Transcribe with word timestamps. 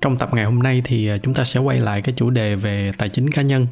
trong 0.00 0.18
tập 0.18 0.30
ngày 0.32 0.44
hôm 0.44 0.58
nay 0.58 0.82
thì 0.84 1.08
à, 1.08 1.18
chúng 1.22 1.34
ta 1.34 1.44
sẽ 1.44 1.60
quay 1.60 1.80
lại 1.80 2.02
cái 2.02 2.14
chủ 2.16 2.30
đề 2.30 2.54
về 2.54 2.92
tài 2.98 3.08
chính 3.08 3.30
cá 3.30 3.42
nhân. 3.42 3.66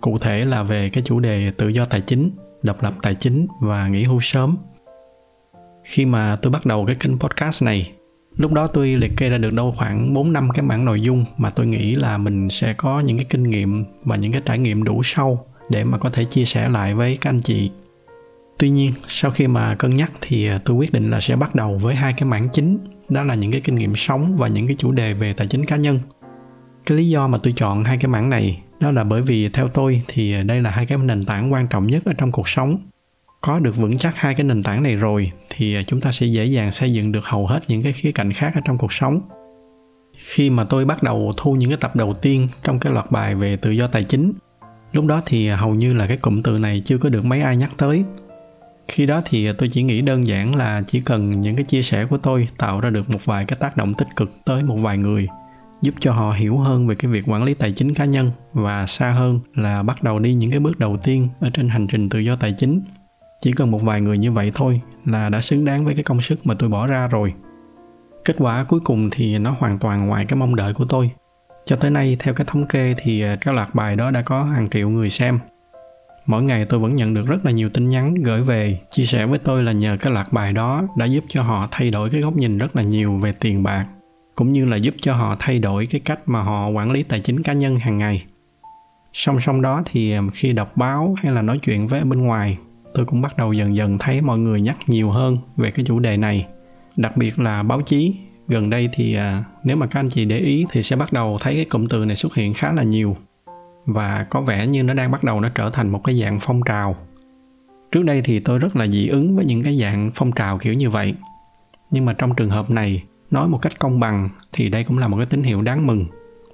Cụ 0.00 0.18
thể 0.18 0.44
là 0.44 0.62
về 0.62 0.90
cái 0.92 1.02
chủ 1.06 1.20
đề 1.20 1.50
tự 1.56 1.68
do 1.68 1.84
tài 1.84 2.00
chính, 2.00 2.30
độc 2.62 2.82
lập 2.82 2.94
tài 3.02 3.14
chính 3.14 3.46
và 3.60 3.88
nghỉ 3.88 4.04
hưu 4.04 4.20
sớm. 4.20 4.56
Khi 5.84 6.04
mà 6.04 6.36
tôi 6.42 6.52
bắt 6.52 6.66
đầu 6.66 6.86
cái 6.86 6.94
kênh 6.94 7.18
podcast 7.18 7.62
này, 7.62 7.92
lúc 8.36 8.52
đó 8.52 8.66
tôi 8.66 8.88
liệt 8.88 9.12
kê 9.16 9.28
ra 9.28 9.38
được 9.38 9.52
đâu 9.52 9.74
khoảng 9.76 10.14
4 10.14 10.32
năm 10.32 10.48
cái 10.54 10.62
mảng 10.62 10.84
nội 10.84 11.00
dung 11.00 11.24
mà 11.36 11.50
tôi 11.50 11.66
nghĩ 11.66 11.94
là 11.94 12.18
mình 12.18 12.48
sẽ 12.50 12.74
có 12.74 13.00
những 13.00 13.16
cái 13.16 13.26
kinh 13.30 13.42
nghiệm 13.42 13.84
và 14.04 14.16
những 14.16 14.32
cái 14.32 14.42
trải 14.44 14.58
nghiệm 14.58 14.84
đủ 14.84 15.02
sâu 15.02 15.46
để 15.68 15.84
mà 15.84 15.98
có 15.98 16.10
thể 16.10 16.24
chia 16.24 16.44
sẻ 16.44 16.68
lại 16.68 16.94
với 16.94 17.18
các 17.20 17.30
anh 17.30 17.40
chị. 17.40 17.70
Tuy 18.58 18.70
nhiên, 18.70 18.92
sau 19.08 19.30
khi 19.30 19.46
mà 19.46 19.74
cân 19.74 19.94
nhắc 19.94 20.12
thì 20.20 20.48
à, 20.48 20.60
tôi 20.64 20.76
quyết 20.76 20.92
định 20.92 21.10
là 21.10 21.20
sẽ 21.20 21.36
bắt 21.36 21.54
đầu 21.54 21.78
với 21.78 21.94
hai 21.94 22.12
cái 22.12 22.24
mảng 22.24 22.48
chính 22.52 22.78
đó 23.10 23.24
là 23.24 23.34
những 23.34 23.52
cái 23.52 23.60
kinh 23.60 23.76
nghiệm 23.76 23.96
sống 23.96 24.36
và 24.36 24.48
những 24.48 24.66
cái 24.66 24.76
chủ 24.78 24.92
đề 24.92 25.14
về 25.14 25.32
tài 25.32 25.46
chính 25.46 25.64
cá 25.64 25.76
nhân. 25.76 26.00
Cái 26.86 26.98
lý 26.98 27.08
do 27.08 27.28
mà 27.28 27.38
tôi 27.42 27.52
chọn 27.56 27.84
hai 27.84 27.98
cái 27.98 28.08
mảng 28.08 28.30
này, 28.30 28.62
đó 28.80 28.90
là 28.90 29.04
bởi 29.04 29.22
vì 29.22 29.48
theo 29.48 29.68
tôi 29.68 30.02
thì 30.08 30.42
đây 30.42 30.62
là 30.62 30.70
hai 30.70 30.86
cái 30.86 30.98
nền 30.98 31.24
tảng 31.24 31.52
quan 31.52 31.66
trọng 31.68 31.86
nhất 31.86 32.02
ở 32.04 32.12
trong 32.18 32.32
cuộc 32.32 32.48
sống. 32.48 32.76
Có 33.40 33.58
được 33.58 33.76
vững 33.76 33.98
chắc 33.98 34.16
hai 34.16 34.34
cái 34.34 34.44
nền 34.44 34.62
tảng 34.62 34.82
này 34.82 34.96
rồi 34.96 35.32
thì 35.50 35.76
chúng 35.86 36.00
ta 36.00 36.12
sẽ 36.12 36.26
dễ 36.26 36.44
dàng 36.44 36.72
xây 36.72 36.92
dựng 36.92 37.12
được 37.12 37.24
hầu 37.24 37.46
hết 37.46 37.60
những 37.68 37.82
cái 37.82 37.92
khía 37.92 38.12
cạnh 38.12 38.32
khác 38.32 38.52
ở 38.54 38.60
trong 38.64 38.78
cuộc 38.78 38.92
sống. 38.92 39.20
Khi 40.18 40.50
mà 40.50 40.64
tôi 40.64 40.84
bắt 40.84 41.02
đầu 41.02 41.32
thu 41.36 41.52
những 41.52 41.70
cái 41.70 41.78
tập 41.80 41.96
đầu 41.96 42.14
tiên 42.14 42.48
trong 42.64 42.78
cái 42.78 42.92
loạt 42.92 43.10
bài 43.10 43.34
về 43.34 43.56
tự 43.56 43.70
do 43.70 43.86
tài 43.86 44.04
chính, 44.04 44.32
lúc 44.92 45.04
đó 45.04 45.22
thì 45.26 45.48
hầu 45.48 45.74
như 45.74 45.94
là 45.94 46.06
cái 46.06 46.16
cụm 46.16 46.42
từ 46.42 46.58
này 46.58 46.82
chưa 46.84 46.98
có 46.98 47.08
được 47.08 47.24
mấy 47.24 47.42
ai 47.42 47.56
nhắc 47.56 47.70
tới 47.76 48.04
khi 48.90 49.06
đó 49.06 49.22
thì 49.24 49.52
tôi 49.52 49.68
chỉ 49.72 49.82
nghĩ 49.82 50.00
đơn 50.00 50.26
giản 50.26 50.54
là 50.54 50.82
chỉ 50.86 51.00
cần 51.00 51.40
những 51.40 51.56
cái 51.56 51.64
chia 51.64 51.82
sẻ 51.82 52.06
của 52.06 52.18
tôi 52.18 52.48
tạo 52.58 52.80
ra 52.80 52.90
được 52.90 53.10
một 53.10 53.24
vài 53.24 53.44
cái 53.44 53.58
tác 53.60 53.76
động 53.76 53.94
tích 53.94 54.08
cực 54.16 54.44
tới 54.44 54.62
một 54.62 54.76
vài 54.76 54.98
người, 54.98 55.28
giúp 55.82 55.94
cho 56.00 56.12
họ 56.12 56.32
hiểu 56.32 56.58
hơn 56.58 56.86
về 56.86 56.94
cái 56.94 57.10
việc 57.10 57.24
quản 57.28 57.44
lý 57.44 57.54
tài 57.54 57.72
chính 57.72 57.94
cá 57.94 58.04
nhân 58.04 58.30
và 58.52 58.86
xa 58.86 59.10
hơn 59.10 59.40
là 59.54 59.82
bắt 59.82 60.02
đầu 60.02 60.18
đi 60.18 60.34
những 60.34 60.50
cái 60.50 60.60
bước 60.60 60.78
đầu 60.78 60.96
tiên 61.02 61.28
ở 61.40 61.50
trên 61.50 61.68
hành 61.68 61.86
trình 61.86 62.08
tự 62.08 62.18
do 62.18 62.36
tài 62.36 62.54
chính. 62.58 62.80
Chỉ 63.40 63.52
cần 63.52 63.70
một 63.70 63.82
vài 63.82 64.00
người 64.00 64.18
như 64.18 64.32
vậy 64.32 64.50
thôi 64.54 64.80
là 65.04 65.28
đã 65.28 65.40
xứng 65.40 65.64
đáng 65.64 65.84
với 65.84 65.94
cái 65.94 66.04
công 66.04 66.20
sức 66.20 66.46
mà 66.46 66.54
tôi 66.58 66.68
bỏ 66.68 66.86
ra 66.86 67.08
rồi. 67.08 67.34
Kết 68.24 68.36
quả 68.38 68.64
cuối 68.64 68.80
cùng 68.84 69.10
thì 69.10 69.38
nó 69.38 69.54
hoàn 69.58 69.78
toàn 69.78 70.06
ngoài 70.06 70.24
cái 70.24 70.36
mong 70.36 70.56
đợi 70.56 70.74
của 70.74 70.84
tôi. 70.88 71.10
Cho 71.64 71.76
tới 71.76 71.90
nay, 71.90 72.16
theo 72.18 72.34
cái 72.34 72.46
thống 72.50 72.66
kê 72.66 72.94
thì 72.98 73.22
à, 73.22 73.36
các 73.40 73.54
loạt 73.54 73.74
bài 73.74 73.96
đó 73.96 74.10
đã 74.10 74.22
có 74.22 74.44
hàng 74.44 74.70
triệu 74.70 74.88
người 74.88 75.10
xem 75.10 75.38
mỗi 76.30 76.42
ngày 76.42 76.64
tôi 76.64 76.80
vẫn 76.80 76.96
nhận 76.96 77.14
được 77.14 77.26
rất 77.26 77.44
là 77.44 77.50
nhiều 77.50 77.68
tin 77.68 77.88
nhắn 77.88 78.14
gửi 78.14 78.42
về 78.42 78.80
chia 78.90 79.04
sẻ 79.04 79.26
với 79.26 79.38
tôi 79.38 79.62
là 79.62 79.72
nhờ 79.72 79.96
cái 80.00 80.12
loạt 80.12 80.26
bài 80.32 80.52
đó 80.52 80.82
đã 80.96 81.06
giúp 81.06 81.24
cho 81.28 81.42
họ 81.42 81.68
thay 81.70 81.90
đổi 81.90 82.10
cái 82.10 82.20
góc 82.20 82.36
nhìn 82.36 82.58
rất 82.58 82.76
là 82.76 82.82
nhiều 82.82 83.18
về 83.18 83.32
tiền 83.32 83.62
bạc 83.62 83.86
cũng 84.34 84.52
như 84.52 84.64
là 84.64 84.76
giúp 84.76 84.94
cho 85.00 85.14
họ 85.14 85.36
thay 85.38 85.58
đổi 85.58 85.86
cái 85.86 86.00
cách 86.04 86.20
mà 86.26 86.42
họ 86.42 86.68
quản 86.68 86.90
lý 86.90 87.02
tài 87.02 87.20
chính 87.20 87.42
cá 87.42 87.52
nhân 87.52 87.76
hàng 87.76 87.98
ngày. 87.98 88.24
Song 89.12 89.40
song 89.40 89.62
đó 89.62 89.82
thì 89.86 90.14
um, 90.14 90.28
khi 90.30 90.52
đọc 90.52 90.76
báo 90.76 91.14
hay 91.22 91.32
là 91.32 91.42
nói 91.42 91.58
chuyện 91.62 91.86
với 91.86 92.04
bên 92.04 92.20
ngoài 92.20 92.58
tôi 92.94 93.06
cũng 93.06 93.20
bắt 93.20 93.36
đầu 93.36 93.52
dần 93.52 93.76
dần 93.76 93.98
thấy 93.98 94.20
mọi 94.20 94.38
người 94.38 94.60
nhắc 94.60 94.76
nhiều 94.86 95.10
hơn 95.10 95.38
về 95.56 95.70
cái 95.70 95.84
chủ 95.88 95.98
đề 95.98 96.16
này. 96.16 96.46
Đặc 96.96 97.16
biệt 97.16 97.38
là 97.38 97.62
báo 97.62 97.82
chí. 97.82 98.14
Gần 98.48 98.70
đây 98.70 98.88
thì 98.92 99.14
à, 99.14 99.44
nếu 99.64 99.76
mà 99.76 99.86
các 99.86 100.00
anh 100.00 100.10
chị 100.10 100.24
để 100.24 100.38
ý 100.38 100.66
thì 100.70 100.82
sẽ 100.82 100.96
bắt 100.96 101.12
đầu 101.12 101.36
thấy 101.40 101.54
cái 101.54 101.64
cụm 101.64 101.86
từ 101.86 102.04
này 102.04 102.16
xuất 102.16 102.34
hiện 102.34 102.54
khá 102.54 102.72
là 102.72 102.82
nhiều 102.82 103.16
và 103.86 104.26
có 104.30 104.40
vẻ 104.40 104.66
như 104.66 104.82
nó 104.82 104.94
đang 104.94 105.10
bắt 105.10 105.24
đầu 105.24 105.40
nó 105.40 105.48
trở 105.48 105.70
thành 105.70 105.88
một 105.88 106.04
cái 106.04 106.20
dạng 106.20 106.38
phong 106.40 106.60
trào. 106.62 106.96
Trước 107.92 108.02
đây 108.02 108.22
thì 108.24 108.40
tôi 108.40 108.58
rất 108.58 108.76
là 108.76 108.86
dị 108.86 109.08
ứng 109.08 109.36
với 109.36 109.44
những 109.44 109.62
cái 109.62 109.78
dạng 109.80 110.10
phong 110.14 110.32
trào 110.32 110.58
kiểu 110.58 110.74
như 110.74 110.90
vậy. 110.90 111.14
Nhưng 111.90 112.04
mà 112.04 112.12
trong 112.12 112.34
trường 112.34 112.50
hợp 112.50 112.70
này, 112.70 113.02
nói 113.30 113.48
một 113.48 113.58
cách 113.62 113.78
công 113.78 114.00
bằng 114.00 114.28
thì 114.52 114.68
đây 114.68 114.84
cũng 114.84 114.98
là 114.98 115.08
một 115.08 115.16
cái 115.16 115.26
tín 115.26 115.42
hiệu 115.42 115.62
đáng 115.62 115.86
mừng. 115.86 116.04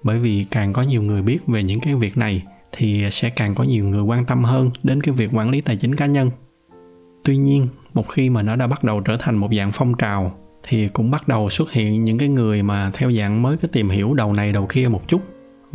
Bởi 0.03 0.19
vì 0.19 0.44
càng 0.50 0.72
có 0.72 0.82
nhiều 0.82 1.03
người 1.03 1.22
biết 1.22 1.38
về 1.47 1.62
những 1.62 1.81
cái 1.81 1.94
việc 1.94 2.16
này 2.16 2.42
thì 2.72 3.04
sẽ 3.10 3.31
càng 3.31 3.54
có 3.54 3.64
nhiều 3.64 3.84
người 3.84 4.03
quan 4.03 4.25
tâm 4.25 4.44
hơn 4.44 4.70
đến 4.82 5.00
cái 5.00 5.14
việc 5.14 5.31
quản 5.32 5.50
lý 5.50 5.60
tài 5.60 5.76
chính 5.76 5.97
cá 5.97 6.06
nhân. 6.06 6.31
Tuy 7.25 7.37
nhiên, 7.37 7.69
một 7.94 8.08
khi 8.08 8.31
mà 8.31 8.43
nó 8.43 8.56
đã 8.56 8.66
bắt 8.66 8.84
đầu 8.84 9.00
trở 9.00 9.16
thành 9.16 9.37
một 9.37 9.48
dạng 9.58 9.72
phong 9.72 9.94
trào 9.94 10.34
thì 10.62 10.88
cũng 10.88 11.10
bắt 11.10 11.28
đầu 11.28 11.50
xuất 11.50 11.72
hiện 11.72 12.04
những 12.04 12.19
cái 12.19 12.28
người 12.28 12.62
mà 12.62 12.91
theo 12.94 13.12
dạng 13.12 13.43
mới 13.43 13.56
cái 13.56 13.69
tìm 13.72 13.88
hiểu 13.88 14.14
đầu 14.14 14.32
này 14.32 14.53
đầu 14.53 14.66
kia 14.66 14.88
một 14.88 15.08
chút 15.08 15.20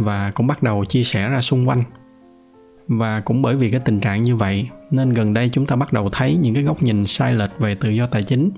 và 0.04 0.32
cũng 0.32 0.48
bắt 0.48 0.64
đầu 0.64 0.86
chia 0.86 1.04
sẻ 1.04 1.30
ra 1.30 1.42
xung 1.42 1.70
quanh. 1.70 1.84
Và 2.88 3.20
cũng 3.20 3.42
bởi 3.42 3.56
vì 3.56 3.72
cái 3.72 3.82
tình 3.86 4.00
trạng 4.00 4.24
như 4.24 4.36
vậy, 4.36 4.70
nên 4.92 5.10
gần 5.10 5.34
đây 5.34 5.50
chúng 5.54 5.66
ta 5.66 5.76
bắt 5.76 5.94
đầu 5.94 6.10
thấy 6.10 6.38
những 6.42 6.54
cái 6.54 6.64
góc 6.64 6.84
nhìn 6.84 7.06
sai 7.06 7.34
lệch 7.34 7.60
về 7.60 7.76
tự 7.76 7.90
do 7.90 8.08
tài 8.08 8.24
chính. 8.24 8.50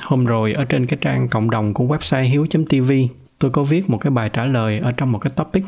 Hôm 0.00 0.24
rồi, 0.24 0.52
ở 0.52 0.64
trên 0.64 0.86
cái 0.86 0.98
trang 1.00 1.28
cộng 1.28 1.50
đồng 1.50 1.74
của 1.74 1.84
website 1.84 2.22
hiếu.tv 2.22 2.92
tôi 3.38 3.50
có 3.50 3.62
viết 3.62 3.90
một 3.90 3.98
cái 3.98 4.10
bài 4.10 4.30
trả 4.32 4.44
lời 4.44 4.78
ở 4.78 4.92
trong 4.92 5.12
một 5.12 5.18
cái 5.18 5.32
topic. 5.36 5.64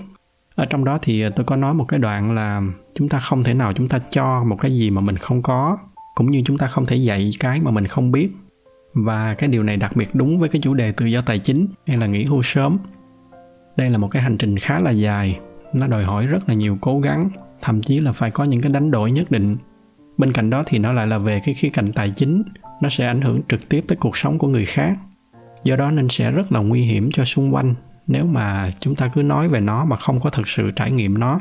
Ở 0.55 0.65
trong 0.65 0.85
đó 0.85 0.99
thì 1.03 1.25
tôi 1.37 1.45
có 1.45 1.57
nói 1.57 1.75
một 1.75 1.85
cái 1.89 2.01
đoạn 2.01 2.35
là 2.35 2.63
chúng 2.95 3.09
ta 3.09 3.21
không 3.21 3.45
thể 3.45 3.55
nào 3.55 3.73
chúng 3.73 3.89
ta 3.89 3.99
cho 4.11 4.45
một 4.45 4.57
cái 4.61 4.77
gì 4.77 4.91
mà 4.91 5.01
mình 5.01 5.17
không 5.17 5.43
có, 5.43 5.79
cũng 6.15 6.31
như 6.31 6.43
chúng 6.47 6.59
ta 6.59 6.67
không 6.67 6.87
thể 6.87 6.97
dạy 6.97 7.31
cái 7.41 7.61
mà 7.61 7.71
mình 7.71 7.87
không 7.87 8.13
biết. 8.13 8.29
Và 8.95 9.35
cái 9.35 9.49
điều 9.49 9.63
này 9.63 9.77
đặc 9.77 9.97
biệt 9.97 10.15
đúng 10.15 10.39
với 10.39 10.49
cái 10.49 10.63
chủ 10.63 10.75
đề 10.75 10.93
tự 10.93 11.07
do 11.07 11.21
tài 11.21 11.39
chính, 11.39 11.67
hay 11.87 11.97
là 11.97 12.07
nghỉ 12.07 12.25
hưu 12.25 12.43
sớm 12.43 12.79
đây 13.77 13.91
là 13.91 13.99
một 13.99 14.09
cái 14.09 14.23
hành 14.23 14.39
trình 14.39 14.59
khá 14.59 14.81
là 14.81 14.91
dài. 14.91 15.39
Nó 15.73 15.87
đòi 15.87 16.05
hỏi 16.05 16.27
rất 16.27 16.49
là 16.49 16.55
nhiều 16.55 16.79
cố 16.81 17.01
gắng, 17.01 17.31
thậm 17.63 17.83
chí 17.83 18.01
là 18.01 18.13
phải 18.13 18.31
có 18.31 18.45
những 18.45 18.61
cái 18.61 18.73
đánh 18.73 18.91
đổi 18.91 19.11
nhất 19.11 19.31
định. 19.31 19.57
Bên 20.19 20.33
cạnh 20.33 20.51
đó 20.51 20.63
thì 20.67 20.79
nó 20.79 20.93
lại 20.93 21.07
là 21.07 21.19
về 21.19 21.41
cái 21.45 21.55
khía 21.55 21.69
cạnh 21.69 21.93
tài 21.93 22.11
chính. 22.11 22.43
Nó 22.83 22.89
sẽ 22.89 23.07
ảnh 23.07 23.21
hưởng 23.21 23.41
trực 23.49 23.69
tiếp 23.69 23.85
tới 23.89 23.97
cuộc 23.97 24.17
sống 24.17 24.39
của 24.39 24.49
người 24.49 24.65
khác. 24.65 24.97
Do 25.65 25.77
đó 25.77 25.91
nên 25.91 26.09
sẽ 26.09 26.31
rất 26.31 26.53
là 26.53 26.61
nguy 26.61 26.83
hiểm 26.83 27.11
cho 27.13 27.25
xung 27.25 27.55
quanh 27.55 27.75
nếu 28.07 28.27
mà 28.27 28.73
chúng 28.81 28.95
ta 28.95 29.11
cứ 29.15 29.23
nói 29.23 29.49
về 29.49 29.61
nó 29.61 29.85
mà 29.85 29.97
không 29.97 30.21
có 30.21 30.31
thực 30.31 30.49
sự 30.49 30.71
trải 30.71 30.93
nghiệm 30.93 31.19
nó. 31.19 31.41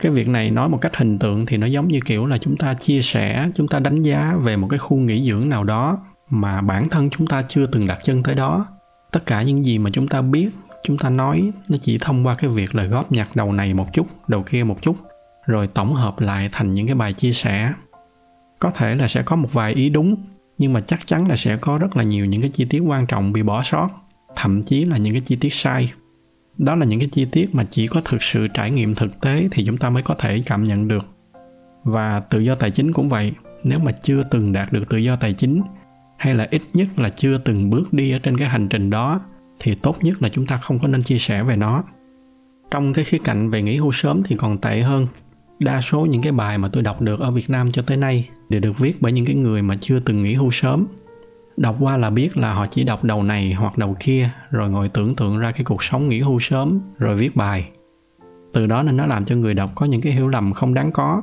Cái 0.00 0.12
việc 0.12 0.28
này 0.28 0.50
nói 0.50 0.68
một 0.68 0.80
cách 0.80 0.96
hình 0.96 1.18
tượng 1.18 1.46
thì 1.46 1.56
nó 1.56 1.66
giống 1.66 1.88
như 1.88 1.98
kiểu 2.04 2.26
là 2.26 2.38
chúng 2.38 2.56
ta 2.56 2.74
chia 2.74 3.02
sẻ, 3.02 3.48
chúng 3.54 3.68
ta 3.68 3.78
đánh 3.78 4.02
giá 4.02 4.34
về 4.42 4.56
một 4.56 4.68
cái 4.70 4.78
khu 4.78 4.96
nghỉ 4.96 5.30
dưỡng 5.30 5.48
nào 5.48 5.64
đó 5.64 5.98
mà 6.30 6.60
bản 6.60 6.88
thân 6.88 7.10
chúng 7.10 7.26
ta 7.26 7.42
chưa 7.48 7.66
từng 7.66 7.86
đặt 7.86 7.98
chân 8.04 8.22
tới 8.22 8.34
đó. 8.34 8.66
Tất 9.12 9.26
cả 9.26 9.42
những 9.42 9.64
gì 9.64 9.78
mà 9.78 9.90
chúng 9.90 10.08
ta 10.08 10.22
biết 10.22 10.50
chúng 10.82 10.98
ta 10.98 11.10
nói 11.10 11.52
nó 11.70 11.78
chỉ 11.80 11.98
thông 12.00 12.26
qua 12.26 12.34
cái 12.34 12.50
việc 12.50 12.74
là 12.74 12.84
góp 12.84 13.12
nhặt 13.12 13.28
đầu 13.34 13.52
này 13.52 13.74
một 13.74 13.86
chút, 13.92 14.06
đầu 14.28 14.42
kia 14.42 14.64
một 14.64 14.82
chút, 14.82 14.96
rồi 15.46 15.66
tổng 15.66 15.94
hợp 15.94 16.20
lại 16.20 16.48
thành 16.52 16.74
những 16.74 16.86
cái 16.86 16.94
bài 16.94 17.12
chia 17.12 17.32
sẻ. 17.32 17.72
Có 18.58 18.70
thể 18.70 18.94
là 18.94 19.08
sẽ 19.08 19.22
có 19.22 19.36
một 19.36 19.48
vài 19.52 19.72
ý 19.72 19.88
đúng, 19.88 20.14
nhưng 20.58 20.72
mà 20.72 20.80
chắc 20.80 21.06
chắn 21.06 21.28
là 21.28 21.36
sẽ 21.36 21.56
có 21.56 21.78
rất 21.78 21.96
là 21.96 22.02
nhiều 22.02 22.26
những 22.26 22.40
cái 22.40 22.50
chi 22.50 22.64
tiết 22.64 22.80
quan 22.80 23.06
trọng 23.06 23.32
bị 23.32 23.42
bỏ 23.42 23.62
sót, 23.62 23.88
thậm 24.36 24.62
chí 24.62 24.84
là 24.84 24.96
những 24.96 25.12
cái 25.12 25.22
chi 25.26 25.36
tiết 25.36 25.54
sai. 25.54 25.92
Đó 26.58 26.74
là 26.74 26.86
những 26.86 27.00
cái 27.00 27.08
chi 27.12 27.24
tiết 27.32 27.54
mà 27.54 27.66
chỉ 27.70 27.86
có 27.86 28.00
thực 28.04 28.22
sự 28.22 28.48
trải 28.48 28.70
nghiệm 28.70 28.94
thực 28.94 29.20
tế 29.20 29.48
thì 29.50 29.66
chúng 29.66 29.78
ta 29.78 29.90
mới 29.90 30.02
có 30.02 30.14
thể 30.18 30.42
cảm 30.46 30.64
nhận 30.64 30.88
được. 30.88 31.06
Và 31.84 32.20
tự 32.20 32.38
do 32.38 32.54
tài 32.54 32.70
chính 32.70 32.92
cũng 32.92 33.08
vậy, 33.08 33.32
nếu 33.64 33.78
mà 33.78 33.92
chưa 33.92 34.22
từng 34.22 34.52
đạt 34.52 34.72
được 34.72 34.88
tự 34.88 34.98
do 34.98 35.16
tài 35.16 35.32
chính, 35.32 35.62
hay 36.18 36.34
là 36.34 36.48
ít 36.50 36.62
nhất 36.74 36.88
là 36.96 37.08
chưa 37.08 37.38
từng 37.38 37.70
bước 37.70 37.92
đi 37.92 38.12
ở 38.12 38.18
trên 38.18 38.38
cái 38.38 38.48
hành 38.48 38.68
trình 38.68 38.90
đó 38.90 39.20
thì 39.62 39.74
tốt 39.74 39.96
nhất 40.02 40.22
là 40.22 40.28
chúng 40.28 40.46
ta 40.46 40.56
không 40.56 40.78
có 40.78 40.88
nên 40.88 41.02
chia 41.02 41.18
sẻ 41.18 41.42
về 41.42 41.56
nó. 41.56 41.82
Trong 42.70 42.92
cái 42.92 43.04
khía 43.04 43.18
cạnh 43.18 43.50
về 43.50 43.62
nghỉ 43.62 43.76
hưu 43.76 43.90
sớm 43.90 44.22
thì 44.22 44.36
còn 44.36 44.58
tệ 44.58 44.80
hơn. 44.80 45.06
Đa 45.58 45.80
số 45.80 46.06
những 46.06 46.22
cái 46.22 46.32
bài 46.32 46.58
mà 46.58 46.68
tôi 46.68 46.82
đọc 46.82 47.00
được 47.00 47.20
ở 47.20 47.30
việt 47.30 47.50
nam 47.50 47.70
cho 47.70 47.82
tới 47.82 47.96
nay 47.96 48.28
đều 48.48 48.60
được 48.60 48.78
viết 48.78 48.96
bởi 49.00 49.12
những 49.12 49.24
cái 49.24 49.34
người 49.34 49.62
mà 49.62 49.76
chưa 49.80 50.00
từng 50.00 50.22
nghỉ 50.22 50.34
hưu 50.34 50.50
sớm. 50.50 50.86
Đọc 51.56 51.76
qua 51.80 51.96
là 51.96 52.10
biết 52.10 52.36
là 52.36 52.54
họ 52.54 52.66
chỉ 52.66 52.84
đọc 52.84 53.04
đầu 53.04 53.22
này 53.22 53.52
hoặc 53.52 53.78
đầu 53.78 53.96
kia, 54.00 54.30
rồi 54.50 54.70
ngồi 54.70 54.88
tưởng 54.88 55.14
tượng 55.14 55.38
ra 55.38 55.52
cái 55.52 55.64
cuộc 55.64 55.82
sống 55.82 56.08
nghỉ 56.08 56.20
hưu 56.20 56.40
sớm, 56.40 56.80
rồi 56.98 57.16
viết 57.16 57.36
bài. 57.36 57.68
Từ 58.52 58.66
đó 58.66 58.82
nên 58.82 58.96
nó 58.96 59.06
làm 59.06 59.24
cho 59.24 59.36
người 59.36 59.54
đọc 59.54 59.70
có 59.74 59.86
những 59.86 60.00
cái 60.00 60.12
hiểu 60.12 60.28
lầm 60.28 60.52
không 60.52 60.74
đáng 60.74 60.92
có. 60.92 61.22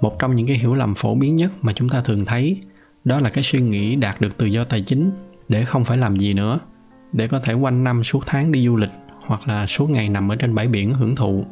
Một 0.00 0.18
trong 0.18 0.36
những 0.36 0.46
cái 0.46 0.58
hiểu 0.58 0.74
lầm 0.74 0.94
phổ 0.94 1.14
biến 1.14 1.36
nhất 1.36 1.52
mà 1.60 1.72
chúng 1.72 1.88
ta 1.88 2.00
thường 2.00 2.24
thấy, 2.24 2.60
đó 3.04 3.20
là 3.20 3.30
cái 3.30 3.44
suy 3.44 3.60
nghĩ 3.60 3.96
đạt 3.96 4.20
được 4.20 4.36
tự 4.36 4.46
do 4.46 4.64
tài 4.64 4.82
chính, 4.82 5.10
để 5.48 5.64
không 5.64 5.84
phải 5.84 5.98
làm 5.98 6.16
gì 6.16 6.34
nữa 6.34 6.58
để 7.12 7.28
có 7.28 7.40
thể 7.40 7.54
quanh 7.54 7.84
năm 7.84 8.04
suốt 8.04 8.26
tháng 8.26 8.52
đi 8.52 8.66
du 8.66 8.76
lịch 8.76 8.90
hoặc 9.26 9.48
là 9.48 9.66
suốt 9.66 9.90
ngày 9.90 10.08
nằm 10.08 10.32
ở 10.32 10.36
trên 10.36 10.54
bãi 10.54 10.68
biển 10.68 10.94
hưởng 10.94 11.16
thụ. 11.16 11.44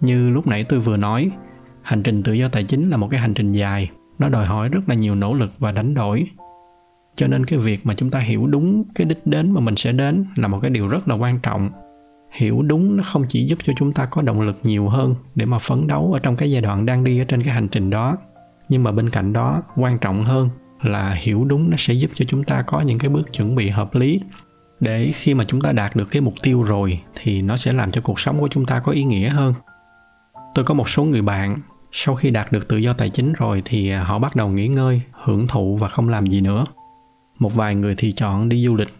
Như 0.00 0.30
lúc 0.30 0.46
nãy 0.46 0.64
tôi 0.68 0.80
vừa 0.80 0.96
nói, 0.96 1.30
hành 1.82 2.02
trình 2.02 2.22
tự 2.22 2.32
do 2.32 2.48
tài 2.48 2.64
chính 2.64 2.90
là 2.90 2.96
một 2.96 3.08
cái 3.10 3.20
hành 3.20 3.34
trình 3.34 3.52
dài, 3.52 3.90
nó 4.18 4.28
đòi 4.28 4.46
hỏi 4.46 4.68
rất 4.68 4.80
là 4.86 4.94
nhiều 4.94 5.14
nỗ 5.14 5.34
lực 5.34 5.50
và 5.58 5.72
đánh 5.72 5.94
đổi. 5.94 6.26
Cho 7.16 7.26
nên 7.26 7.46
cái 7.46 7.58
việc 7.58 7.86
mà 7.86 7.94
chúng 7.94 8.10
ta 8.10 8.18
hiểu 8.18 8.46
đúng 8.46 8.84
cái 8.94 9.04
đích 9.04 9.26
đến 9.26 9.50
mà 9.50 9.60
mình 9.60 9.76
sẽ 9.76 9.92
đến 9.92 10.24
là 10.36 10.48
một 10.48 10.58
cái 10.62 10.70
điều 10.70 10.88
rất 10.88 11.08
là 11.08 11.14
quan 11.14 11.38
trọng. 11.38 11.70
Hiểu 12.30 12.62
đúng 12.62 12.96
nó 12.96 13.02
không 13.02 13.24
chỉ 13.28 13.44
giúp 13.44 13.58
cho 13.64 13.72
chúng 13.76 13.92
ta 13.92 14.06
có 14.06 14.22
động 14.22 14.40
lực 14.40 14.56
nhiều 14.62 14.88
hơn 14.88 15.14
để 15.34 15.46
mà 15.46 15.58
phấn 15.58 15.86
đấu 15.86 16.12
ở 16.12 16.18
trong 16.18 16.36
cái 16.36 16.50
giai 16.50 16.62
đoạn 16.62 16.86
đang 16.86 17.04
đi 17.04 17.18
ở 17.18 17.24
trên 17.24 17.42
cái 17.42 17.54
hành 17.54 17.68
trình 17.68 17.90
đó, 17.90 18.16
nhưng 18.68 18.82
mà 18.82 18.92
bên 18.92 19.10
cạnh 19.10 19.32
đó, 19.32 19.62
quan 19.76 19.98
trọng 19.98 20.22
hơn 20.22 20.48
là 20.82 21.12
hiểu 21.20 21.44
đúng 21.44 21.70
nó 21.70 21.76
sẽ 21.78 21.94
giúp 21.94 22.10
cho 22.14 22.24
chúng 22.28 22.44
ta 22.44 22.62
có 22.62 22.80
những 22.80 22.98
cái 22.98 23.08
bước 23.10 23.32
chuẩn 23.32 23.54
bị 23.54 23.68
hợp 23.68 23.94
lý 23.94 24.20
để 24.80 25.12
khi 25.14 25.34
mà 25.34 25.44
chúng 25.48 25.60
ta 25.60 25.72
đạt 25.72 25.96
được 25.96 26.08
cái 26.10 26.22
mục 26.22 26.34
tiêu 26.42 26.62
rồi 26.62 27.00
thì 27.14 27.42
nó 27.42 27.56
sẽ 27.56 27.72
làm 27.72 27.90
cho 27.92 28.00
cuộc 28.00 28.20
sống 28.20 28.40
của 28.40 28.48
chúng 28.48 28.66
ta 28.66 28.80
có 28.80 28.92
ý 28.92 29.04
nghĩa 29.04 29.28
hơn. 29.28 29.54
Tôi 30.54 30.64
có 30.64 30.74
một 30.74 30.88
số 30.88 31.04
người 31.04 31.22
bạn, 31.22 31.56
sau 31.92 32.14
khi 32.14 32.30
đạt 32.30 32.52
được 32.52 32.68
tự 32.68 32.76
do 32.76 32.92
tài 32.92 33.10
chính 33.10 33.32
rồi 33.32 33.62
thì 33.64 33.90
họ 33.90 34.18
bắt 34.18 34.36
đầu 34.36 34.48
nghỉ 34.48 34.68
ngơi, 34.68 35.02
hưởng 35.12 35.46
thụ 35.46 35.76
và 35.76 35.88
không 35.88 36.08
làm 36.08 36.26
gì 36.26 36.40
nữa. 36.40 36.64
Một 37.38 37.54
vài 37.54 37.74
người 37.74 37.94
thì 37.98 38.12
chọn 38.12 38.48
đi 38.48 38.66
du 38.66 38.76
lịch. 38.76 38.94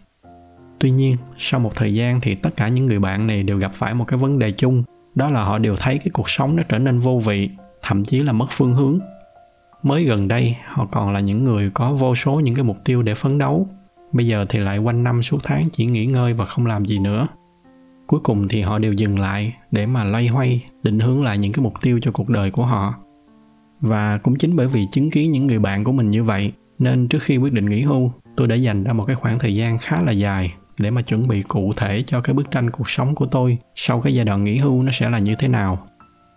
Tuy 0.79 0.91
nhiên, 0.91 1.17
sau 1.37 1.59
một 1.59 1.75
thời 1.75 1.93
gian 1.93 2.21
thì 2.21 2.35
tất 2.35 2.49
cả 2.55 2.67
những 2.67 2.85
người 2.85 2.99
bạn 2.99 3.27
này 3.27 3.43
đều 3.43 3.57
gặp 3.57 3.71
phải 3.73 3.93
một 3.93 4.05
cái 4.07 4.19
vấn 4.19 4.39
đề 4.39 4.51
chung, 4.51 4.83
đó 5.15 5.27
là 5.27 5.43
họ 5.43 5.57
đều 5.57 5.75
thấy 5.75 5.97
cái 5.97 6.09
cuộc 6.13 6.29
sống 6.29 6.55
nó 6.55 6.63
trở 6.69 6.77
nên 6.77 6.99
vô 6.99 7.21
vị, 7.25 7.49
thậm 7.81 8.03
chí 8.03 8.19
là 8.19 8.31
mất 8.31 8.45
phương 8.49 8.73
hướng. 8.73 8.99
Mới 9.83 10.03
gần 10.03 10.27
đây, 10.27 10.55
họ 10.65 10.85
còn 10.91 11.13
là 11.13 11.19
những 11.19 11.43
người 11.43 11.71
có 11.73 11.93
vô 11.93 12.15
số 12.15 12.39
những 12.39 12.55
cái 12.55 12.63
mục 12.63 12.77
tiêu 12.85 13.01
để 13.01 13.15
phấn 13.15 13.37
đấu 13.37 13.67
bây 14.11 14.27
giờ 14.27 14.45
thì 14.49 14.59
lại 14.59 14.77
quanh 14.77 15.03
năm 15.03 15.23
suốt 15.23 15.37
tháng 15.43 15.69
chỉ 15.71 15.85
nghỉ 15.85 16.05
ngơi 16.05 16.33
và 16.33 16.45
không 16.45 16.65
làm 16.65 16.85
gì 16.85 16.99
nữa. 16.99 17.27
Cuối 18.07 18.19
cùng 18.23 18.47
thì 18.47 18.61
họ 18.61 18.79
đều 18.79 18.93
dừng 18.93 19.19
lại 19.19 19.53
để 19.71 19.85
mà 19.85 20.03
loay 20.03 20.27
hoay, 20.27 20.63
định 20.83 20.99
hướng 20.99 21.23
lại 21.23 21.37
những 21.37 21.51
cái 21.51 21.63
mục 21.63 21.73
tiêu 21.81 21.99
cho 22.01 22.11
cuộc 22.11 22.29
đời 22.29 22.51
của 22.51 22.65
họ. 22.65 22.95
Và 23.81 24.17
cũng 24.17 24.35
chính 24.35 24.55
bởi 24.55 24.67
vì 24.67 24.87
chứng 24.91 25.11
kiến 25.11 25.31
những 25.31 25.47
người 25.47 25.59
bạn 25.59 25.83
của 25.83 25.91
mình 25.91 26.09
như 26.09 26.23
vậy, 26.23 26.51
nên 26.79 27.07
trước 27.07 27.23
khi 27.23 27.37
quyết 27.37 27.53
định 27.53 27.65
nghỉ 27.65 27.81
hưu, 27.81 28.11
tôi 28.37 28.47
đã 28.47 28.55
dành 28.55 28.83
ra 28.83 28.93
một 28.93 29.05
cái 29.05 29.15
khoảng 29.15 29.39
thời 29.39 29.55
gian 29.55 29.77
khá 29.77 30.01
là 30.01 30.11
dài 30.11 30.53
để 30.79 30.91
mà 30.91 31.01
chuẩn 31.01 31.27
bị 31.27 31.41
cụ 31.41 31.73
thể 31.77 32.03
cho 32.07 32.21
cái 32.21 32.33
bức 32.33 32.51
tranh 32.51 32.69
cuộc 32.69 32.89
sống 32.89 33.15
của 33.15 33.25
tôi 33.25 33.57
sau 33.75 34.01
cái 34.01 34.15
giai 34.15 34.25
đoạn 34.25 34.43
nghỉ 34.43 34.57
hưu 34.57 34.83
nó 34.83 34.91
sẽ 34.91 35.09
là 35.09 35.19
như 35.19 35.35
thế 35.35 35.47
nào. 35.47 35.87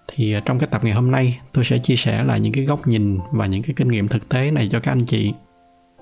Thì 0.08 0.32
à, 0.32 0.40
trong 0.44 0.58
cái 0.58 0.68
tập 0.70 0.84
ngày 0.84 0.92
hôm 0.92 1.10
nay, 1.10 1.40
tôi 1.52 1.64
sẽ 1.64 1.78
chia 1.78 1.96
sẻ 1.96 2.24
lại 2.24 2.40
những 2.40 2.52
cái 2.52 2.64
góc 2.64 2.86
nhìn 2.86 3.18
và 3.32 3.46
những 3.46 3.62
cái 3.62 3.74
kinh 3.76 3.88
nghiệm 3.88 4.08
thực 4.08 4.28
tế 4.28 4.50
này 4.50 4.68
cho 4.72 4.80
các 4.80 4.92
anh 4.92 5.04
chị 5.04 5.32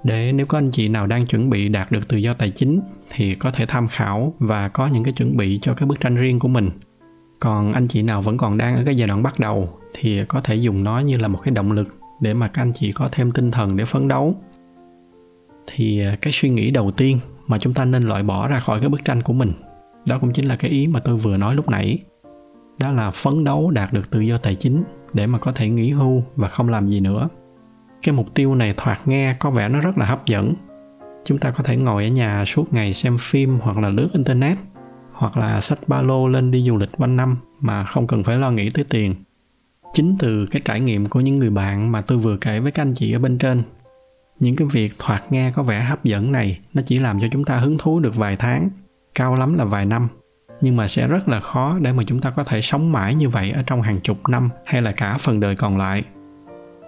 để 0.04 0.32
nếu 0.32 0.46
có 0.46 0.58
anh 0.58 0.70
chị 0.70 0.88
nào 0.88 1.06
đang 1.06 1.26
chuẩn 1.26 1.50
bị 1.50 1.68
đạt 1.68 1.92
được 1.92 2.08
tự 2.08 2.16
do 2.16 2.34
tài 2.34 2.50
chính 2.50 2.80
thì 3.10 3.34
có 3.34 3.50
thể 3.50 3.66
tham 3.66 3.88
khảo 3.88 4.34
và 4.38 4.68
có 4.68 4.86
những 4.86 5.04
cái 5.04 5.12
chuẩn 5.12 5.36
bị 5.36 5.58
cho 5.62 5.74
cái 5.74 5.86
bức 5.86 6.00
tranh 6.00 6.16
riêng 6.16 6.38
của 6.38 6.48
mình. 6.48 6.70
Còn 7.40 7.72
anh 7.72 7.88
chị 7.88 8.02
nào 8.02 8.22
vẫn 8.22 8.36
còn 8.36 8.58
đang 8.58 8.76
ở 8.76 8.82
cái 8.84 8.96
giai 8.96 9.08
đoạn 9.08 9.22
bắt 9.22 9.40
đầu 9.40 9.68
thì 9.94 10.24
có 10.24 10.40
thể 10.40 10.54
dùng 10.54 10.84
nó 10.84 10.98
như 10.98 11.16
là 11.16 11.28
một 11.28 11.38
cái 11.44 11.54
động 11.54 11.72
lực 11.72 11.88
để 12.20 12.34
mà 12.34 12.48
các 12.48 12.62
anh 12.62 12.72
chị 12.72 12.92
có 12.92 13.08
thêm 13.12 13.32
tinh 13.32 13.50
thần 13.50 13.76
để 13.76 13.84
phấn 13.84 14.08
đấu. 14.08 14.34
Thì 15.66 16.00
à, 16.00 16.16
cái 16.22 16.32
suy 16.32 16.48
nghĩ 16.48 16.70
đầu 16.70 16.90
tiên 16.90 17.18
mà 17.46 17.58
chúng 17.58 17.74
ta 17.74 17.84
nên 17.84 18.02
loại 18.02 18.22
bỏ 18.22 18.48
ra 18.48 18.60
khỏi 18.60 18.80
cái 18.80 18.88
bức 18.88 19.04
tranh 19.04 19.22
của 19.22 19.32
mình, 19.32 19.52
đó 20.08 20.18
cũng 20.18 20.32
chính 20.32 20.44
là 20.44 20.56
cái 20.56 20.70
ý 20.70 20.86
mà 20.86 21.00
tôi 21.00 21.16
vừa 21.16 21.36
nói 21.36 21.54
lúc 21.54 21.70
nãy. 21.70 21.98
Đó 22.78 22.92
là 22.92 23.10
phấn 23.10 23.44
đấu 23.44 23.70
đạt 23.70 23.92
được 23.92 24.10
tự 24.10 24.20
do 24.20 24.38
tài 24.38 24.54
chính 24.54 24.82
để 25.12 25.26
mà 25.26 25.38
có 25.38 25.52
thể 25.52 25.68
nghỉ 25.68 25.90
hưu 25.90 26.22
và 26.36 26.48
không 26.48 26.68
làm 26.68 26.86
gì 26.86 27.00
nữa 27.00 27.28
cái 28.02 28.14
mục 28.14 28.34
tiêu 28.34 28.54
này 28.54 28.74
thoạt 28.76 29.08
nghe 29.08 29.36
có 29.38 29.50
vẻ 29.50 29.68
nó 29.68 29.80
rất 29.80 29.98
là 29.98 30.06
hấp 30.06 30.26
dẫn. 30.26 30.54
Chúng 31.24 31.38
ta 31.38 31.50
có 31.50 31.64
thể 31.64 31.76
ngồi 31.76 32.04
ở 32.04 32.08
nhà 32.08 32.44
suốt 32.44 32.72
ngày 32.72 32.94
xem 32.94 33.16
phim 33.20 33.58
hoặc 33.58 33.78
là 33.78 33.88
lướt 33.88 34.08
internet, 34.12 34.58
hoặc 35.12 35.36
là 35.36 35.60
sách 35.60 35.78
ba 35.86 36.02
lô 36.02 36.28
lên 36.28 36.50
đi 36.50 36.66
du 36.68 36.76
lịch 36.76 36.90
quanh 36.98 37.16
năm 37.16 37.36
mà 37.60 37.84
không 37.84 38.06
cần 38.06 38.22
phải 38.22 38.36
lo 38.36 38.50
nghĩ 38.50 38.70
tới 38.70 38.84
tiền. 38.84 39.14
Chính 39.92 40.16
từ 40.18 40.46
cái 40.46 40.62
trải 40.64 40.80
nghiệm 40.80 41.06
của 41.06 41.20
những 41.20 41.36
người 41.36 41.50
bạn 41.50 41.92
mà 41.92 42.02
tôi 42.02 42.18
vừa 42.18 42.36
kể 42.36 42.60
với 42.60 42.72
các 42.72 42.82
anh 42.82 42.94
chị 42.94 43.12
ở 43.12 43.18
bên 43.18 43.38
trên, 43.38 43.62
những 44.40 44.56
cái 44.56 44.68
việc 44.72 44.94
thoạt 44.98 45.32
nghe 45.32 45.52
có 45.54 45.62
vẻ 45.62 45.80
hấp 45.80 46.04
dẫn 46.04 46.32
này 46.32 46.60
nó 46.74 46.82
chỉ 46.86 46.98
làm 46.98 47.20
cho 47.20 47.26
chúng 47.32 47.44
ta 47.44 47.56
hứng 47.56 47.78
thú 47.78 48.00
được 48.00 48.16
vài 48.16 48.36
tháng, 48.36 48.70
cao 49.14 49.34
lắm 49.34 49.54
là 49.54 49.64
vài 49.64 49.86
năm, 49.86 50.08
nhưng 50.60 50.76
mà 50.76 50.88
sẽ 50.88 51.08
rất 51.08 51.28
là 51.28 51.40
khó 51.40 51.78
để 51.80 51.92
mà 51.92 52.02
chúng 52.06 52.20
ta 52.20 52.30
có 52.30 52.44
thể 52.44 52.62
sống 52.62 52.92
mãi 52.92 53.14
như 53.14 53.28
vậy 53.28 53.50
ở 53.50 53.62
trong 53.66 53.82
hàng 53.82 54.00
chục 54.00 54.28
năm 54.28 54.50
hay 54.64 54.82
là 54.82 54.92
cả 54.92 55.18
phần 55.18 55.40
đời 55.40 55.56
còn 55.56 55.78
lại 55.78 56.04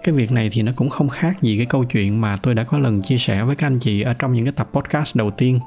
cái 0.05 0.15
việc 0.15 0.31
này 0.31 0.49
thì 0.51 0.61
nó 0.61 0.71
cũng 0.75 0.89
không 0.89 1.09
khác 1.09 1.41
gì 1.41 1.57
cái 1.57 1.65
câu 1.65 1.83
chuyện 1.83 2.21
mà 2.21 2.37
tôi 2.37 2.55
đã 2.55 2.63
có 2.63 2.77
lần 2.77 3.01
chia 3.01 3.17
sẻ 3.17 3.43
với 3.43 3.55
các 3.55 3.67
anh 3.67 3.79
chị 3.79 4.01
ở 4.01 4.13
trong 4.13 4.33
những 4.33 4.45
cái 4.45 4.53
tập 4.57 4.69
podcast 4.73 5.15
đầu 5.17 5.31
tiên. 5.31 5.59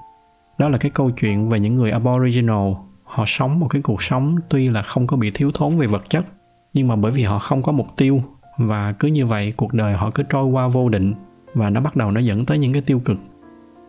Đó 0.59 0.69
là 0.69 0.79
cái 0.79 0.91
câu 0.91 1.11
chuyện 1.11 1.49
về 1.49 1.61
những 1.61 1.75
người 1.75 1.91
aboriginal. 1.91 2.73
Họ 3.05 3.25
sống 3.27 3.61
một 3.61 3.67
cái 3.71 3.83
cuộc 3.83 4.03
sống 4.03 4.37
tuy 4.49 4.69
là 4.69 4.83
không 4.83 5.07
có 5.07 5.17
bị 5.17 5.31
thiếu 5.31 5.51
thốn 5.55 5.79
về 5.79 5.87
vật 5.87 6.03
chất, 6.11 6.25
nhưng 6.75 6.89
mà 6.89 6.97
bởi 6.97 7.13
vì 7.13 7.23
họ 7.23 7.39
không 7.39 7.63
có 7.63 7.73
mục 7.73 7.87
tiêu. 7.97 8.23
Và 8.59 8.93
cứ 8.93 9.09
như 9.09 9.27
vậy, 9.27 9.53
cuộc 9.57 9.75
đời 9.75 9.95
họ 9.95 10.11
cứ 10.11 10.23
trôi 10.23 10.45
qua 10.45 10.69
vô 10.69 10.89
định 10.89 11.15
và 11.55 11.71
nó 11.71 11.81
bắt 11.81 11.97
đầu 11.97 12.11
nó 12.11 12.21
dẫn 12.21 12.47
tới 12.47 12.59
những 12.59 12.73
cái 12.73 12.83
tiêu 12.83 13.01
cực. 13.05 13.19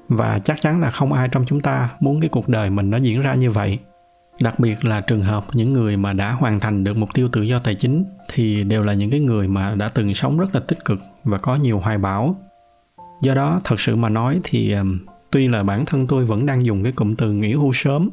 Và 0.08 0.40
chắc 0.40 0.62
chắn 0.62 0.82
là 0.82 0.92
không 0.92 1.14
ai 1.14 1.28
trong 1.28 1.46
chúng 1.48 1.62
ta 1.62 1.90
muốn 2.00 2.20
cái 2.20 2.30
cuộc 2.30 2.50
đời 2.50 2.70
mình 2.70 2.90
nó 2.90 2.98
diễn 2.98 3.22
ra 3.22 3.34
như 3.34 3.52
vậy 3.52 3.80
đặc 4.42 4.60
biệt 4.60 4.86
là 4.86 5.02
trường 5.02 5.22
hợp 5.22 5.46
những 5.54 5.74
người 5.74 5.98
mà 5.98 6.14
đã 6.14 6.32
hoàn 6.32 6.60
thành 6.60 6.84
được 6.84 6.98
mục 6.98 7.10
tiêu 7.14 7.30
tự 7.32 7.42
do 7.42 7.60
tài 7.60 7.76
chính 7.76 8.04
thì 8.34 8.64
đều 8.64 8.84
là 8.84 8.94
những 8.94 9.10
cái 9.10 9.20
người 9.20 9.48
mà 9.48 9.76
đã 9.76 9.90
từng 9.90 10.14
sống 10.14 10.38
rất 10.38 10.56
là 10.56 10.62
tích 10.68 10.86
cực 10.86 11.00
và 11.24 11.38
có 11.38 11.56
nhiều 11.56 11.80
hoài 11.80 11.98
bão. 11.98 12.36
Do 13.22 13.34
đó, 13.34 13.62
thật 13.64 13.80
sự 13.80 13.96
mà 13.96 14.10
nói 14.10 14.40
thì 14.44 14.76
tuy 15.32 15.48
là 15.48 15.64
bản 15.64 15.86
thân 15.86 16.08
tôi 16.08 16.26
vẫn 16.26 16.46
đang 16.46 16.66
dùng 16.66 16.84
cái 16.84 16.92
cụm 16.92 17.16
từ 17.16 17.32
nghỉ 17.32 17.54
hưu 17.54 17.74
sớm, 17.74 18.10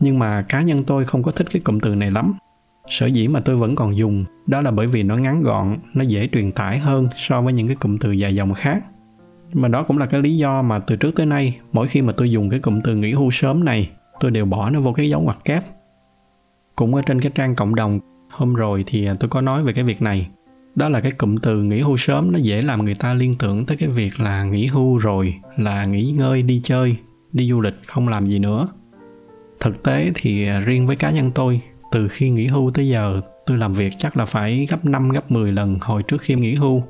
nhưng 0.00 0.18
mà 0.18 0.42
cá 0.48 0.60
nhân 0.60 0.84
tôi 0.84 1.04
không 1.04 1.22
có 1.22 1.32
thích 1.32 1.46
cái 1.50 1.62
cụm 1.64 1.80
từ 1.80 1.94
này 1.94 2.10
lắm. 2.10 2.34
Sở 2.88 3.06
dĩ 3.06 3.28
mà 3.28 3.40
tôi 3.40 3.56
vẫn 3.56 3.76
còn 3.76 3.96
dùng, 3.96 4.24
đó 4.46 4.60
là 4.60 4.70
bởi 4.70 4.86
vì 4.86 5.02
nó 5.02 5.16
ngắn 5.16 5.42
gọn, 5.42 5.76
nó 5.94 6.04
dễ 6.04 6.28
truyền 6.32 6.52
tải 6.52 6.78
hơn 6.78 7.08
so 7.16 7.42
với 7.42 7.52
những 7.52 7.66
cái 7.66 7.76
cụm 7.76 7.98
từ 7.98 8.12
dài 8.12 8.34
dòng 8.34 8.54
khác. 8.54 8.82
Mà 9.52 9.68
đó 9.68 9.82
cũng 9.82 9.98
là 9.98 10.06
cái 10.06 10.22
lý 10.22 10.36
do 10.36 10.62
mà 10.62 10.78
từ 10.78 10.96
trước 10.96 11.10
tới 11.16 11.26
nay, 11.26 11.58
mỗi 11.72 11.88
khi 11.88 12.02
mà 12.02 12.12
tôi 12.16 12.30
dùng 12.30 12.50
cái 12.50 12.60
cụm 12.60 12.80
từ 12.84 12.96
nghỉ 12.96 13.12
hưu 13.12 13.30
sớm 13.30 13.64
này 13.64 13.90
tôi 14.20 14.30
đều 14.30 14.44
bỏ 14.44 14.70
nó 14.70 14.80
vô 14.80 14.92
cái 14.92 15.08
dấu 15.08 15.20
ngoặc 15.20 15.38
kép 15.44 15.64
cũng 16.76 16.94
ở 16.94 17.02
trên 17.06 17.20
cái 17.20 17.32
trang 17.34 17.54
cộng 17.54 17.74
đồng 17.74 18.00
hôm 18.30 18.54
rồi 18.54 18.84
thì 18.86 19.08
tôi 19.20 19.28
có 19.28 19.40
nói 19.40 19.62
về 19.62 19.72
cái 19.72 19.84
việc 19.84 20.02
này 20.02 20.28
đó 20.74 20.88
là 20.88 21.00
cái 21.00 21.12
cụm 21.12 21.36
từ 21.36 21.62
nghỉ 21.62 21.80
hưu 21.80 21.96
sớm 21.96 22.32
nó 22.32 22.38
dễ 22.38 22.62
làm 22.62 22.84
người 22.84 22.94
ta 22.94 23.14
liên 23.14 23.36
tưởng 23.38 23.66
tới 23.66 23.76
cái 23.76 23.88
việc 23.88 24.20
là 24.20 24.44
nghỉ 24.44 24.66
hưu 24.66 24.98
rồi 24.98 25.34
là 25.56 25.84
nghỉ 25.84 26.10
ngơi 26.10 26.42
đi 26.42 26.60
chơi 26.64 26.96
đi 27.32 27.50
du 27.50 27.60
lịch 27.60 27.74
không 27.86 28.08
làm 28.08 28.26
gì 28.26 28.38
nữa 28.38 28.68
thực 29.60 29.82
tế 29.82 30.10
thì 30.14 30.44
riêng 30.44 30.86
với 30.86 30.96
cá 30.96 31.10
nhân 31.10 31.30
tôi 31.34 31.60
từ 31.92 32.08
khi 32.08 32.30
nghỉ 32.30 32.46
hưu 32.46 32.70
tới 32.70 32.88
giờ 32.88 33.20
tôi 33.50 33.58
làm 33.58 33.72
việc 33.72 33.92
chắc 33.98 34.16
là 34.16 34.24
phải 34.24 34.66
gấp 34.70 34.84
5 34.84 35.08
gấp 35.08 35.30
10 35.30 35.52
lần 35.52 35.78
hồi 35.80 36.02
trước 36.02 36.20
khi 36.20 36.34
nghỉ 36.34 36.54
hưu. 36.54 36.82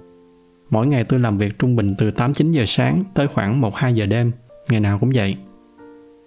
Mỗi 0.70 0.86
ngày 0.86 1.04
tôi 1.04 1.20
làm 1.20 1.38
việc 1.38 1.58
trung 1.58 1.76
bình 1.76 1.94
từ 1.98 2.10
8-9 2.10 2.50
giờ 2.50 2.64
sáng 2.66 3.04
tới 3.14 3.28
khoảng 3.28 3.60
1-2 3.60 3.94
giờ 3.94 4.06
đêm, 4.06 4.32
ngày 4.70 4.80
nào 4.80 4.98
cũng 4.98 5.10
vậy. 5.14 5.36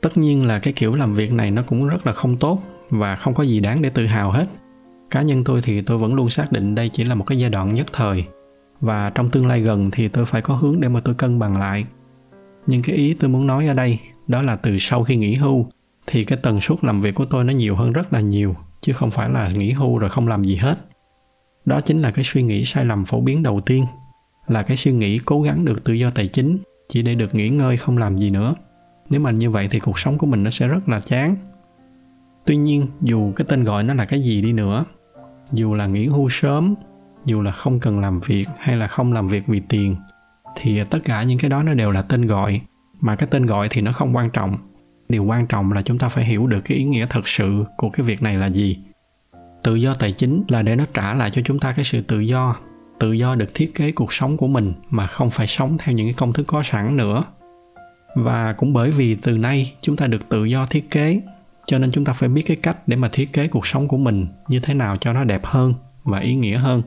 Tất 0.04 0.18
nhiên 0.18 0.46
là 0.46 0.60
cái 0.60 0.74
kiểu 0.74 0.96
làm 0.96 1.14
việc 1.14 1.34
này 1.34 1.52
nó 1.52 1.64
cũng 1.68 1.88
rất 1.88 2.08
là 2.08 2.14
không 2.14 2.38
tốt 2.38 2.60
và 2.90 3.16
không 3.16 3.34
có 3.34 3.44
gì 3.44 3.60
đáng 3.60 3.82
để 3.82 3.90
tự 3.90 4.06
hào 4.06 4.32
hết. 4.32 4.46
Cá 5.10 5.22
nhân 5.22 5.44
tôi 5.44 5.62
thì 5.64 5.82
tôi 5.82 5.98
vẫn 5.98 6.14
luôn 6.14 6.30
xác 6.30 6.52
định 6.52 6.76
đây 6.76 6.90
chỉ 6.94 7.04
là 7.04 7.16
một 7.16 7.24
cái 7.28 7.40
giai 7.40 7.50
đoạn 7.50 7.76
nhất 7.76 7.88
thời 7.94 8.26
và 8.82 9.10
trong 9.10 9.30
tương 9.30 9.48
lai 9.48 9.62
gần 9.62 9.92
thì 9.92 10.08
tôi 10.08 10.26
phải 10.26 10.42
có 10.42 10.56
hướng 10.56 10.82
để 10.82 10.90
mà 10.90 11.00
tôi 11.00 11.16
cân 11.16 11.40
bằng 11.40 11.58
lại. 11.58 11.86
Nhưng 12.68 12.82
cái 12.82 12.96
ý 12.96 13.14
tôi 13.14 13.30
muốn 13.30 13.48
nói 13.48 13.68
ở 13.68 13.74
đây 13.74 14.00
đó 14.28 14.42
là 14.42 14.56
từ 14.56 14.78
sau 14.80 15.04
khi 15.04 15.16
nghỉ 15.16 15.36
hưu 15.36 15.66
thì 16.08 16.24
cái 16.24 16.40
tần 16.42 16.62
suất 16.62 16.84
làm 16.84 17.02
việc 17.02 17.16
của 17.16 17.26
tôi 17.26 17.44
nó 17.44 17.54
nhiều 17.54 17.76
hơn 17.76 17.92
rất 17.92 18.14
là 18.14 18.20
nhiều, 18.20 18.56
chứ 18.82 18.94
không 18.94 19.12
phải 19.12 19.30
là 19.30 19.50
nghỉ 19.50 19.72
hưu 19.72 19.98
rồi 19.98 20.10
không 20.10 20.28
làm 20.28 20.44
gì 20.44 20.56
hết 20.56 20.78
đó 21.66 21.82
chính 21.82 22.02
là 22.02 22.12
cái 22.12 22.24
suy 22.24 22.44
nghĩ 22.44 22.66
sai 22.66 22.86
lầm 22.86 23.06
phổ 23.06 23.22
biến 23.22 23.44
đầu 23.44 23.62
tiên, 23.62 23.86
là 24.48 24.64
cái 24.64 24.78
suy 24.78 24.92
nghĩ 24.92 25.20
cố 25.20 25.42
gắng 25.42 25.66
được 25.66 25.84
tự 25.84 25.94
do 25.94 26.10
tài 26.10 26.28
chính 26.28 26.58
chỉ 26.90 27.02
để 27.02 27.16
được 27.16 27.36
nghỉ 27.36 27.50
ngơi 27.50 27.78
không 27.78 27.98
làm 27.98 28.18
gì 28.18 28.30
nữa 28.30 28.56
nếu 29.10 29.22
mà 29.22 29.32
như 29.32 29.50
vậy 29.50 29.68
thì 29.72 29.80
cuộc 29.80 30.00
sống 30.00 30.18
của 30.18 30.28
mình 30.28 30.44
nó 30.44 30.50
sẽ 30.50 30.68
rất 30.68 30.90
là 30.90 31.00
chán. 31.00 31.36
Tuy 32.46 32.56
nhiên, 32.56 32.88
dù 33.02 33.34
cái 33.36 33.46
tên 33.50 33.64
gọi 33.64 33.84
nó 33.84 33.94
là 33.94 34.06
cái 34.06 34.22
gì 34.22 34.42
đi 34.42 34.54
nữa, 34.54 34.86
dù 35.52 35.74
là 35.74 35.88
nghỉ 35.88 36.08
hưu 36.08 36.30
sớm, 36.30 36.76
dù 37.26 37.42
là 37.42 37.52
không 37.52 37.80
cần 37.80 38.00
làm 38.00 38.20
việc 38.20 38.48
hay 38.58 38.76
là 38.76 38.88
không 38.88 39.14
làm 39.14 39.28
việc 39.28 39.48
vì 39.48 39.62
tiền, 39.70 39.96
thì 40.56 40.84
tất 40.90 41.00
cả 41.06 41.24
những 41.24 41.40
cái 41.40 41.50
đó 41.50 41.64
nó 41.64 41.74
đều 41.74 41.92
là 41.92 42.02
tên 42.02 42.28
gọi. 42.28 42.62
Mà 43.02 43.16
cái 43.16 43.28
tên 43.32 43.46
gọi 43.46 43.68
thì 43.72 43.82
nó 43.82 43.92
không 43.92 44.16
quan 44.16 44.30
trọng. 44.30 44.58
Điều 45.10 45.24
quan 45.24 45.48
trọng 45.48 45.72
là 45.72 45.82
chúng 45.82 45.98
ta 45.98 46.10
phải 46.10 46.26
hiểu 46.26 46.48
được 46.48 46.62
cái 46.66 46.78
ý 46.78 46.84
nghĩa 46.84 47.06
thật 47.10 47.28
sự 47.28 47.66
của 47.78 47.90
cái 47.90 48.06
việc 48.06 48.22
này 48.22 48.38
là 48.38 48.48
gì. 48.48 48.80
Tự 49.64 49.76
do 49.76 49.94
tài 49.94 50.12
chính 50.12 50.44
là 50.48 50.62
để 50.62 50.76
nó 50.76 50.86
trả 50.94 51.14
lại 51.14 51.32
cho 51.34 51.42
chúng 51.46 51.60
ta 51.60 51.74
cái 51.74 51.86
sự 51.86 52.02
tự 52.02 52.20
do. 52.20 52.56
Tự 53.00 53.12
do 53.12 53.36
được 53.36 53.50
thiết 53.54 53.76
kế 53.76 53.92
cuộc 53.92 54.14
sống 54.14 54.38
của 54.38 54.48
mình 54.48 54.74
mà 54.90 55.08
không 55.08 55.30
phải 55.30 55.48
sống 55.48 55.78
theo 55.80 55.96
những 55.96 56.08
cái 56.08 56.14
công 56.14 56.34
thức 56.34 56.44
có 56.48 56.64
sẵn 56.64 56.98
nữa 56.98 57.24
và 58.16 58.54
cũng 58.54 58.74
bởi 58.74 58.92
vì 58.92 59.16
từ 59.16 59.38
nay 59.38 59.74
chúng 59.82 59.96
ta 59.96 60.08
được 60.08 60.30
tự 60.30 60.46
do 60.46 60.66
thiết 60.66 60.92
kế, 60.92 61.22
cho 61.66 61.78
nên 61.78 61.92
chúng 61.92 62.06
ta 62.06 62.14
phải 62.14 62.30
biết 62.30 62.42
cái 62.42 62.58
cách 62.58 62.78
để 62.88 62.96
mà 62.96 63.10
thiết 63.12 63.34
kế 63.34 63.48
cuộc 63.48 63.68
sống 63.68 63.88
của 63.88 63.98
mình 63.98 64.28
như 64.48 64.60
thế 64.60 64.74
nào 64.74 64.98
cho 64.98 65.14
nó 65.14 65.24
đẹp 65.24 65.46
hơn 65.46 65.74
và 66.04 66.20
ý 66.20 66.36
nghĩa 66.36 66.58
hơn. 66.58 66.82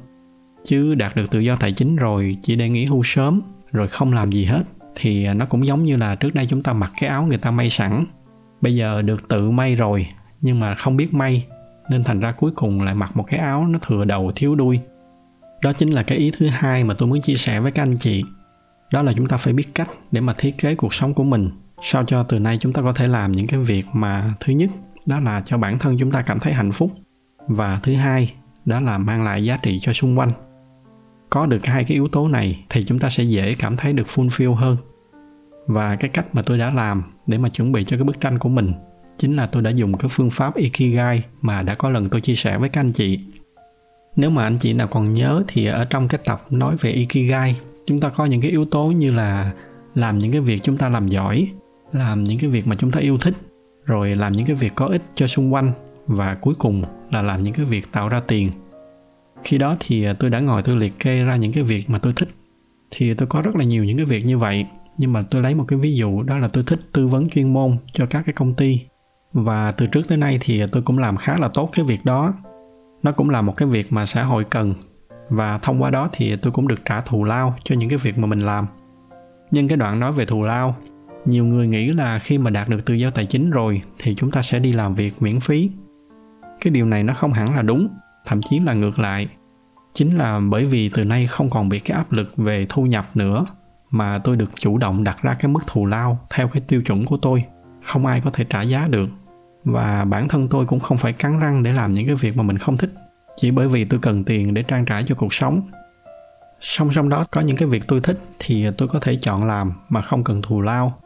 Chứ 0.64 0.94
đạt 0.94 1.16
được 1.16 1.30
tự 1.30 1.40
do 1.40 1.56
tài 1.56 1.72
chính 1.72 1.96
rồi 1.96 2.36
chỉ 2.42 2.56
để 2.56 2.68
nghỉ 2.68 2.84
hưu 2.84 3.02
sớm, 3.02 3.42
rồi 3.72 3.88
không 3.88 4.12
làm 4.12 4.32
gì 4.32 4.44
hết, 4.44 4.62
thì 4.94 5.26
nó 5.26 5.46
cũng 5.46 5.66
giống 5.66 5.84
như 5.84 5.96
là 5.96 6.14
trước 6.14 6.34
đây 6.34 6.46
chúng 6.46 6.62
ta 6.62 6.72
mặc 6.72 6.92
cái 7.00 7.10
áo 7.10 7.26
người 7.26 7.38
ta 7.38 7.50
may 7.50 7.70
sẵn. 7.70 8.04
Bây 8.60 8.74
giờ 8.74 9.02
được 9.02 9.28
tự 9.28 9.50
may 9.50 9.74
rồi, 9.74 10.06
nhưng 10.40 10.60
mà 10.60 10.74
không 10.74 10.96
biết 10.96 11.14
may, 11.14 11.46
nên 11.90 12.04
thành 12.04 12.20
ra 12.20 12.32
cuối 12.32 12.50
cùng 12.54 12.82
lại 12.82 12.94
mặc 12.94 13.16
một 13.16 13.24
cái 13.26 13.40
áo 13.40 13.66
nó 13.66 13.78
thừa 13.82 14.04
đầu, 14.04 14.32
thiếu 14.36 14.54
đuôi. 14.54 14.80
Đó 15.62 15.72
chính 15.72 15.90
là 15.90 16.02
cái 16.02 16.18
ý 16.18 16.30
thứ 16.38 16.46
hai 16.46 16.84
mà 16.84 16.94
tôi 16.94 17.08
muốn 17.08 17.20
chia 17.20 17.34
sẻ 17.34 17.60
với 17.60 17.72
các 17.72 17.82
anh 17.82 17.96
chị 17.98 18.24
đó 18.92 19.02
là 19.02 19.12
chúng 19.16 19.26
ta 19.26 19.36
phải 19.36 19.52
biết 19.52 19.74
cách 19.74 19.90
để 20.12 20.20
mà 20.20 20.34
thiết 20.38 20.58
kế 20.58 20.74
cuộc 20.74 20.94
sống 20.94 21.14
của 21.14 21.24
mình, 21.24 21.50
sao 21.82 22.04
cho 22.04 22.22
từ 22.22 22.38
nay 22.38 22.58
chúng 22.60 22.72
ta 22.72 22.82
có 22.82 22.92
thể 22.92 23.06
làm 23.06 23.32
những 23.32 23.46
cái 23.46 23.60
việc 23.60 23.86
mà 23.92 24.34
thứ 24.40 24.52
nhất, 24.52 24.70
đó 25.06 25.20
là 25.20 25.42
cho 25.46 25.58
bản 25.58 25.78
thân 25.78 25.96
chúng 25.98 26.10
ta 26.10 26.22
cảm 26.22 26.40
thấy 26.40 26.52
hạnh 26.52 26.72
phúc, 26.72 26.92
và 27.48 27.80
thứ 27.82 27.94
hai, 27.94 28.34
đó 28.64 28.80
là 28.80 28.98
mang 28.98 29.24
lại 29.24 29.44
giá 29.44 29.56
trị 29.56 29.78
cho 29.80 29.92
xung 29.92 30.18
quanh. 30.18 30.32
Có 31.30 31.46
được 31.46 31.66
hai 31.66 31.84
cái 31.84 31.94
yếu 31.94 32.08
tố 32.08 32.28
này 32.28 32.64
thì 32.68 32.84
chúng 32.84 32.98
ta 32.98 33.10
sẽ 33.10 33.24
dễ 33.24 33.54
cảm 33.58 33.76
thấy 33.76 33.92
được 33.92 34.06
fulfill 34.06 34.54
hơn. 34.54 34.76
Và 35.66 35.96
cái 35.96 36.10
cách 36.10 36.34
mà 36.34 36.42
tôi 36.42 36.58
đã 36.58 36.70
làm 36.70 37.02
để 37.26 37.38
mà 37.38 37.48
chuẩn 37.48 37.72
bị 37.72 37.84
cho 37.84 37.96
cái 37.96 38.04
bức 38.04 38.20
tranh 38.20 38.38
của 38.38 38.48
mình 38.48 38.72
chính 39.18 39.36
là 39.36 39.46
tôi 39.46 39.62
đã 39.62 39.70
dùng 39.70 39.98
cái 39.98 40.08
phương 40.08 40.30
pháp 40.30 40.54
ikigai 40.54 41.22
mà 41.40 41.62
đã 41.62 41.74
có 41.74 41.90
lần 41.90 42.08
tôi 42.08 42.20
chia 42.20 42.34
sẻ 42.34 42.58
với 42.58 42.68
các 42.68 42.80
anh 42.80 42.92
chị. 42.92 43.20
Nếu 44.16 44.30
mà 44.30 44.42
anh 44.42 44.58
chị 44.58 44.72
nào 44.72 44.88
còn 44.88 45.12
nhớ 45.12 45.44
thì 45.48 45.66
ở 45.66 45.84
trong 45.84 46.08
cái 46.08 46.20
tập 46.24 46.40
nói 46.50 46.76
về 46.80 46.90
ikigai 46.90 47.60
chúng 47.86 48.00
ta 48.00 48.08
có 48.08 48.24
những 48.24 48.40
cái 48.40 48.50
yếu 48.50 48.64
tố 48.64 48.84
như 48.84 49.12
là 49.12 49.52
làm 49.94 50.18
những 50.18 50.32
cái 50.32 50.40
việc 50.40 50.62
chúng 50.62 50.76
ta 50.76 50.88
làm 50.88 51.08
giỏi, 51.08 51.48
làm 51.92 52.24
những 52.24 52.38
cái 52.38 52.50
việc 52.50 52.66
mà 52.66 52.76
chúng 52.76 52.90
ta 52.90 53.00
yêu 53.00 53.18
thích, 53.18 53.34
rồi 53.84 54.16
làm 54.16 54.32
những 54.32 54.46
cái 54.46 54.56
việc 54.56 54.72
có 54.74 54.86
ích 54.86 55.02
cho 55.14 55.26
xung 55.26 55.54
quanh, 55.54 55.72
và 56.06 56.34
cuối 56.34 56.54
cùng 56.58 56.82
là 57.10 57.22
làm 57.22 57.44
những 57.44 57.54
cái 57.54 57.64
việc 57.64 57.92
tạo 57.92 58.08
ra 58.08 58.20
tiền. 58.26 58.50
Khi 59.44 59.58
đó 59.58 59.76
thì 59.80 60.06
tôi 60.18 60.30
đã 60.30 60.40
ngồi 60.40 60.62
tôi 60.62 60.76
liệt 60.76 60.98
kê 60.98 61.22
ra 61.22 61.36
những 61.36 61.52
cái 61.52 61.62
việc 61.62 61.90
mà 61.90 61.98
tôi 61.98 62.12
thích. 62.16 62.28
Thì 62.90 63.14
tôi 63.14 63.28
có 63.28 63.42
rất 63.42 63.56
là 63.56 63.64
nhiều 63.64 63.84
những 63.84 63.96
cái 63.96 64.06
việc 64.06 64.24
như 64.24 64.38
vậy, 64.38 64.66
nhưng 64.98 65.12
mà 65.12 65.22
tôi 65.30 65.42
lấy 65.42 65.54
một 65.54 65.64
cái 65.68 65.78
ví 65.78 65.96
dụ, 65.96 66.22
đó 66.22 66.38
là 66.38 66.48
tôi 66.48 66.64
thích 66.66 66.80
tư 66.92 67.06
vấn 67.06 67.28
chuyên 67.28 67.52
môn 67.52 67.76
cho 67.92 68.06
các 68.06 68.22
cái 68.26 68.32
công 68.32 68.54
ty. 68.54 68.80
Và 69.32 69.72
từ 69.72 69.86
trước 69.86 70.08
tới 70.08 70.18
nay 70.18 70.38
thì 70.40 70.62
tôi 70.72 70.82
cũng 70.82 70.98
làm 70.98 71.16
khá 71.16 71.38
là 71.38 71.48
tốt 71.48 71.70
cái 71.72 71.84
việc 71.84 72.04
đó. 72.04 72.34
Nó 73.02 73.12
cũng 73.12 73.30
là 73.30 73.42
một 73.42 73.56
cái 73.56 73.68
việc 73.68 73.92
mà 73.92 74.06
xã 74.06 74.22
hội 74.22 74.44
cần 74.44 74.74
và 75.28 75.58
thông 75.58 75.82
qua 75.82 75.90
đó 75.90 76.08
thì 76.12 76.36
tôi 76.36 76.52
cũng 76.52 76.68
được 76.68 76.84
trả 76.84 77.00
thù 77.00 77.24
lao 77.24 77.54
cho 77.64 77.74
những 77.74 77.88
cái 77.88 77.98
việc 77.98 78.18
mà 78.18 78.26
mình 78.26 78.40
làm. 78.40 78.66
Nhưng 79.50 79.68
cái 79.68 79.76
đoạn 79.76 80.00
nói 80.00 80.12
về 80.12 80.24
thù 80.24 80.42
lao, 80.42 80.76
nhiều 81.24 81.44
người 81.44 81.66
nghĩ 81.66 81.92
là 81.92 82.18
khi 82.18 82.38
mà 82.38 82.50
đạt 82.50 82.68
được 82.68 82.84
tự 82.84 82.94
do 82.94 83.10
tài 83.10 83.26
chính 83.26 83.50
rồi 83.50 83.82
thì 83.98 84.14
chúng 84.14 84.30
ta 84.30 84.42
sẽ 84.42 84.58
đi 84.58 84.72
làm 84.72 84.94
việc 84.94 85.22
miễn 85.22 85.40
phí. 85.40 85.70
Cái 86.60 86.70
điều 86.70 86.86
này 86.86 87.02
nó 87.02 87.14
không 87.14 87.32
hẳn 87.32 87.56
là 87.56 87.62
đúng, 87.62 87.88
thậm 88.26 88.42
chí 88.42 88.58
là 88.58 88.72
ngược 88.72 88.98
lại. 88.98 89.28
Chính 89.92 90.18
là 90.18 90.40
bởi 90.50 90.64
vì 90.64 90.88
từ 90.88 91.04
nay 91.04 91.26
không 91.26 91.50
còn 91.50 91.68
bị 91.68 91.78
cái 91.78 91.96
áp 91.96 92.12
lực 92.12 92.36
về 92.36 92.66
thu 92.68 92.86
nhập 92.86 93.06
nữa 93.14 93.44
mà 93.90 94.18
tôi 94.18 94.36
được 94.36 94.50
chủ 94.54 94.78
động 94.78 95.04
đặt 95.04 95.22
ra 95.22 95.34
cái 95.34 95.48
mức 95.48 95.60
thù 95.66 95.86
lao 95.86 96.18
theo 96.30 96.48
cái 96.48 96.62
tiêu 96.68 96.82
chuẩn 96.82 97.04
của 97.04 97.16
tôi. 97.16 97.44
Không 97.84 98.06
ai 98.06 98.20
có 98.20 98.30
thể 98.30 98.44
trả 98.44 98.62
giá 98.62 98.88
được. 98.88 99.08
Và 99.64 100.04
bản 100.04 100.28
thân 100.28 100.48
tôi 100.48 100.66
cũng 100.66 100.80
không 100.80 100.98
phải 100.98 101.12
cắn 101.12 101.40
răng 101.40 101.62
để 101.62 101.72
làm 101.72 101.92
những 101.92 102.06
cái 102.06 102.14
việc 102.14 102.36
mà 102.36 102.42
mình 102.42 102.58
không 102.58 102.76
thích 102.76 102.90
chỉ 103.36 103.50
bởi 103.50 103.68
vì 103.68 103.84
tôi 103.84 104.00
cần 104.00 104.24
tiền 104.24 104.54
để 104.54 104.62
trang 104.62 104.84
trải 104.84 105.04
cho 105.06 105.14
cuộc 105.14 105.34
sống. 105.34 105.62
Song 106.60 106.92
song 106.92 107.08
đó, 107.08 107.24
có 107.30 107.40
những 107.40 107.56
cái 107.56 107.68
việc 107.68 107.82
tôi 107.88 108.00
thích 108.00 108.18
thì 108.38 108.66
tôi 108.78 108.88
có 108.88 109.00
thể 109.00 109.18
chọn 109.22 109.44
làm 109.44 109.72
mà 109.88 110.02
không 110.02 110.24
cần 110.24 110.42
thù 110.42 110.60
lao. 110.60 110.98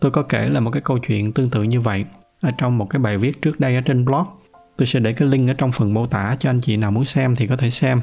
Tôi 0.00 0.10
có 0.10 0.22
kể 0.22 0.48
là 0.48 0.60
một 0.60 0.70
cái 0.70 0.82
câu 0.82 0.98
chuyện 0.98 1.32
tương 1.32 1.50
tự 1.50 1.62
như 1.62 1.80
vậy 1.80 2.04
ở 2.40 2.50
trong 2.58 2.78
một 2.78 2.86
cái 2.90 3.00
bài 3.00 3.18
viết 3.18 3.42
trước 3.42 3.60
đây 3.60 3.74
ở 3.74 3.80
trên 3.80 4.04
blog. 4.04 4.24
Tôi 4.76 4.86
sẽ 4.86 5.00
để 5.00 5.12
cái 5.12 5.28
link 5.28 5.50
ở 5.50 5.54
trong 5.54 5.72
phần 5.72 5.94
mô 5.94 6.06
tả 6.06 6.36
cho 6.38 6.50
anh 6.50 6.60
chị 6.60 6.76
nào 6.76 6.90
muốn 6.90 7.04
xem 7.04 7.36
thì 7.36 7.46
có 7.46 7.56
thể 7.56 7.70
xem. 7.70 8.00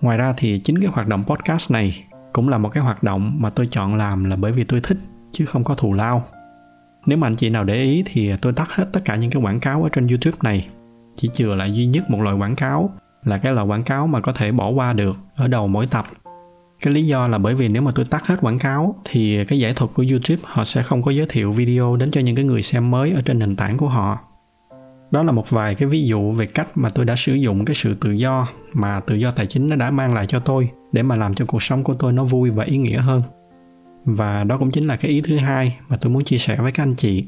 Ngoài 0.00 0.18
ra 0.18 0.34
thì 0.36 0.60
chính 0.64 0.78
cái 0.78 0.88
hoạt 0.88 1.06
động 1.06 1.24
podcast 1.24 1.70
này 1.70 2.04
cũng 2.32 2.48
là 2.48 2.58
một 2.58 2.68
cái 2.68 2.82
hoạt 2.82 3.02
động 3.02 3.36
mà 3.38 3.50
tôi 3.50 3.68
chọn 3.70 3.94
làm 3.94 4.24
là 4.24 4.36
bởi 4.36 4.52
vì 4.52 4.64
tôi 4.64 4.80
thích, 4.80 4.98
chứ 5.32 5.46
không 5.46 5.64
có 5.64 5.74
thù 5.74 5.92
lao. 5.92 6.24
Nếu 7.06 7.18
mà 7.18 7.26
anh 7.26 7.36
chị 7.36 7.50
nào 7.50 7.64
để 7.64 7.82
ý 7.82 8.02
thì 8.06 8.32
tôi 8.42 8.52
tắt 8.52 8.68
hết 8.70 8.84
tất 8.92 9.00
cả 9.04 9.16
những 9.16 9.30
cái 9.30 9.42
quảng 9.42 9.60
cáo 9.60 9.82
ở 9.82 9.88
trên 9.92 10.06
youtube 10.06 10.38
này 10.42 10.68
chỉ 11.20 11.30
chừa 11.34 11.54
lại 11.54 11.72
duy 11.72 11.86
nhất 11.86 12.10
một 12.10 12.20
loại 12.20 12.36
quảng 12.36 12.56
cáo, 12.56 12.90
là 13.24 13.38
cái 13.38 13.52
loại 13.52 13.66
quảng 13.66 13.82
cáo 13.82 14.06
mà 14.06 14.20
có 14.20 14.32
thể 14.32 14.52
bỏ 14.52 14.68
qua 14.68 14.92
được 14.92 15.16
ở 15.36 15.48
đầu 15.48 15.68
mỗi 15.68 15.86
tập. 15.86 16.06
Cái 16.80 16.94
lý 16.94 17.06
do 17.06 17.28
là 17.28 17.38
bởi 17.38 17.54
vì 17.54 17.68
nếu 17.68 17.82
mà 17.82 17.90
tôi 17.94 18.04
tắt 18.04 18.26
hết 18.26 18.36
quảng 18.40 18.58
cáo 18.58 18.94
thì 19.04 19.44
cái 19.44 19.58
giải 19.58 19.72
thuật 19.74 19.90
của 19.94 20.04
youtube 20.10 20.42
họ 20.44 20.64
sẽ 20.64 20.82
không 20.82 21.02
có 21.02 21.10
giới 21.10 21.26
thiệu 21.28 21.52
video 21.52 21.96
đến 21.96 22.10
cho 22.10 22.20
những 22.20 22.36
cái 22.36 22.44
người 22.44 22.62
xem 22.62 22.90
mới 22.90 23.12
ở 23.12 23.22
trên 23.22 23.38
nền 23.38 23.56
tảng 23.56 23.76
của 23.76 23.88
họ. 23.88 24.18
Đó 25.10 25.22
là 25.22 25.32
một 25.32 25.50
vài 25.50 25.74
cái 25.74 25.88
ví 25.88 26.06
dụ 26.06 26.32
về 26.32 26.46
cách 26.46 26.68
mà 26.74 26.90
tôi 26.90 27.04
đã 27.04 27.16
sử 27.16 27.34
dụng 27.34 27.64
cái 27.64 27.74
sự 27.74 27.94
tự 27.94 28.10
do 28.10 28.48
mà 28.72 29.00
tự 29.00 29.14
do 29.14 29.30
tài 29.30 29.46
chính 29.46 29.68
nó 29.68 29.76
đã 29.76 29.90
mang 29.90 30.14
lại 30.14 30.26
cho 30.26 30.40
tôi 30.40 30.70
để 30.92 31.02
mà 31.02 31.16
làm 31.16 31.34
cho 31.34 31.44
cuộc 31.44 31.62
sống 31.62 31.84
của 31.84 31.94
tôi 31.94 32.12
nó 32.12 32.24
vui 32.24 32.50
và 32.50 32.64
ý 32.64 32.76
nghĩa 32.76 33.00
hơn. 33.00 33.22
Và 34.04 34.44
đó 34.44 34.58
cũng 34.58 34.70
chính 34.70 34.86
là 34.86 34.96
cái 34.96 35.10
ý 35.10 35.20
thứ 35.20 35.36
hai 35.36 35.78
mà 35.88 35.96
tôi 35.96 36.12
muốn 36.12 36.24
chia 36.24 36.38
sẻ 36.38 36.56
với 36.56 36.72
các 36.72 36.82
anh 36.82 36.94
chị. 36.94 37.24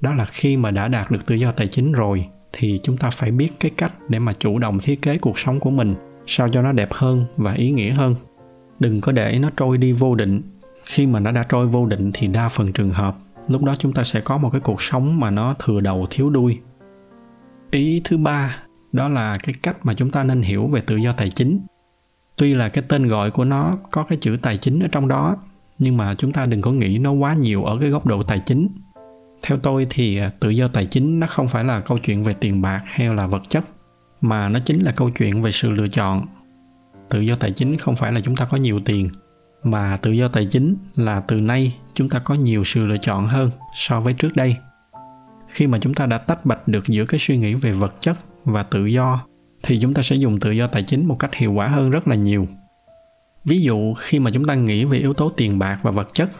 Đó 0.00 0.14
là 0.14 0.24
khi 0.24 0.56
mà 0.56 0.70
đã 0.70 0.88
đạt 0.88 1.10
được 1.10 1.26
tự 1.26 1.34
do 1.34 1.52
tài 1.52 1.66
chính 1.66 1.92
rồi 1.92 2.26
thì 2.56 2.80
chúng 2.82 2.96
ta 2.96 3.10
phải 3.10 3.30
biết 3.30 3.50
cái 3.60 3.70
cách 3.76 3.92
để 4.08 4.18
mà 4.18 4.32
chủ 4.32 4.58
động 4.58 4.78
thiết 4.82 5.02
kế 5.02 5.18
cuộc 5.18 5.38
sống 5.38 5.60
của 5.60 5.70
mình, 5.70 5.94
sao 6.26 6.48
cho 6.48 6.62
nó 6.62 6.72
đẹp 6.72 6.88
hơn 6.92 7.26
và 7.36 7.52
ý 7.52 7.70
nghĩa 7.70 7.92
hơn. 7.92 8.14
Đừng 8.78 9.00
có 9.00 9.12
để 9.12 9.38
nó 9.38 9.50
trôi 9.56 9.78
đi 9.78 9.92
vô 9.92 10.14
định. 10.14 10.42
Khi 10.84 11.06
mà 11.06 11.20
nó 11.20 11.30
đã 11.30 11.46
trôi 11.48 11.66
vô 11.66 11.86
định 11.86 12.10
thì 12.14 12.26
đa 12.26 12.48
phần 12.48 12.72
trường 12.72 12.90
hợp, 12.90 13.16
lúc 13.48 13.62
đó 13.62 13.76
chúng 13.78 13.92
ta 13.92 14.04
sẽ 14.04 14.20
có 14.20 14.38
một 14.38 14.50
cái 14.50 14.60
cuộc 14.60 14.82
sống 14.82 15.20
mà 15.20 15.30
nó 15.30 15.54
thừa 15.64 15.80
đầu, 15.80 16.06
thiếu 16.10 16.30
đuôi. 16.30 16.58
Ý 17.70 18.00
thứ 18.04 18.16
ba, 18.16 18.56
đó 18.92 19.08
là 19.08 19.38
cái 19.42 19.54
cách 19.62 19.86
mà 19.86 19.94
chúng 19.94 20.10
ta 20.10 20.24
nên 20.24 20.42
hiểu 20.42 20.66
về 20.66 20.80
tự 20.80 20.96
do 20.96 21.12
tài 21.12 21.30
chính. 21.30 21.60
Tuy 22.36 22.54
là 22.54 22.68
cái 22.68 22.84
tên 22.88 23.08
gọi 23.08 23.30
của 23.30 23.44
nó 23.44 23.78
có 23.90 24.04
cái 24.04 24.18
chữ 24.20 24.36
tài 24.42 24.56
chính 24.56 24.80
ở 24.80 24.88
trong 24.92 25.08
đó, 25.08 25.36
nhưng 25.78 25.96
mà 25.96 26.14
chúng 26.14 26.32
ta 26.32 26.46
đừng 26.46 26.60
có 26.60 26.72
nghĩ 26.72 26.98
nó 26.98 27.12
quá 27.12 27.34
nhiều 27.34 27.64
ở 27.64 27.78
cái 27.80 27.90
góc 27.90 28.06
độ 28.06 28.22
tài 28.22 28.40
chính 28.46 28.68
theo 29.46 29.58
tôi 29.58 29.86
thì 29.90 30.18
à, 30.18 30.32
tự 30.40 30.50
do 30.50 30.68
tài 30.68 30.86
chính 30.86 31.20
nó 31.20 31.26
không 31.26 31.48
phải 31.48 31.64
là 31.64 31.80
câu 31.80 31.98
chuyện 31.98 32.22
về 32.22 32.34
tiền 32.34 32.62
bạc 32.62 32.82
hay 32.86 33.14
là 33.14 33.26
vật 33.26 33.42
chất, 33.48 33.64
mà 34.20 34.48
nó 34.48 34.58
chính 34.64 34.80
là 34.84 34.92
câu 34.92 35.10
chuyện 35.10 35.42
về 35.42 35.50
sự 35.50 35.70
lựa 35.70 35.88
chọn. 35.88 36.26
Tự 37.10 37.20
do 37.20 37.36
tài 37.36 37.52
chính 37.52 37.78
không 37.78 37.96
phải 37.96 38.12
là 38.12 38.20
chúng 38.20 38.36
ta 38.36 38.44
có 38.44 38.56
nhiều 38.56 38.80
tiền, 38.84 39.08
mà 39.62 39.96
tự 40.02 40.10
do 40.10 40.28
tài 40.28 40.46
chính 40.46 40.76
là 40.96 41.20
từ 41.20 41.40
nay 41.40 41.76
chúng 41.94 42.08
ta 42.08 42.18
có 42.18 42.34
nhiều 42.34 42.64
sự 42.64 42.86
lựa 42.86 42.98
chọn 42.98 43.26
hơn 43.26 43.50
so 43.74 44.00
với 44.00 44.12
trước 44.12 44.36
đây. 44.36 44.56
Khi 45.48 45.66
mà 45.66 45.78
chúng 45.78 45.94
ta 45.94 46.06
đã 46.06 46.18
tách 46.18 46.46
bạch 46.46 46.68
được 46.68 46.86
giữa 46.88 47.06
cái 47.06 47.20
suy 47.20 47.36
nghĩ 47.36 47.54
về 47.54 47.72
vật 47.72 47.94
chất 48.00 48.18
và 48.44 48.62
tự 48.62 48.86
do, 48.86 49.26
thì 49.62 49.78
chúng 49.80 49.94
ta 49.94 50.02
sẽ 50.02 50.16
dùng 50.16 50.40
tự 50.40 50.50
do 50.50 50.66
tài 50.66 50.82
chính 50.82 51.06
một 51.06 51.18
cách 51.18 51.34
hiệu 51.34 51.52
quả 51.52 51.68
hơn 51.68 51.90
rất 51.90 52.08
là 52.08 52.16
nhiều. 52.16 52.48
Ví 53.44 53.62
dụ, 53.62 53.94
khi 53.94 54.18
mà 54.18 54.30
chúng 54.34 54.46
ta 54.46 54.54
nghĩ 54.54 54.84
về 54.84 54.98
yếu 54.98 55.14
tố 55.14 55.32
tiền 55.36 55.58
bạc 55.58 55.78
và 55.82 55.90
vật 55.90 56.08
chất, 56.12 56.30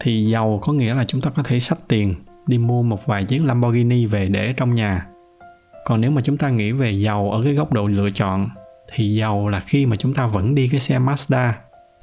thì 0.00 0.30
giàu 0.30 0.60
có 0.62 0.72
nghĩa 0.72 0.94
là 0.94 1.04
chúng 1.04 1.20
ta 1.20 1.30
có 1.30 1.42
thể 1.42 1.60
sách 1.60 1.78
tiền 1.88 2.14
đi 2.48 2.58
mua 2.58 2.82
một 2.82 3.06
vài 3.06 3.24
chiếc 3.24 3.44
lamborghini 3.44 4.06
về 4.06 4.28
để 4.28 4.54
trong 4.56 4.74
nhà. 4.74 5.06
Còn 5.84 6.00
nếu 6.00 6.10
mà 6.10 6.22
chúng 6.24 6.36
ta 6.36 6.50
nghĩ 6.50 6.72
về 6.72 6.90
giàu 6.90 7.30
ở 7.30 7.42
cái 7.44 7.54
góc 7.54 7.72
độ 7.72 7.86
lựa 7.86 8.10
chọn, 8.10 8.48
thì 8.94 9.14
giàu 9.14 9.48
là 9.48 9.60
khi 9.60 9.86
mà 9.86 9.96
chúng 9.96 10.14
ta 10.14 10.26
vẫn 10.26 10.54
đi 10.54 10.68
cái 10.68 10.80
xe 10.80 10.98
mazda, 10.98 11.52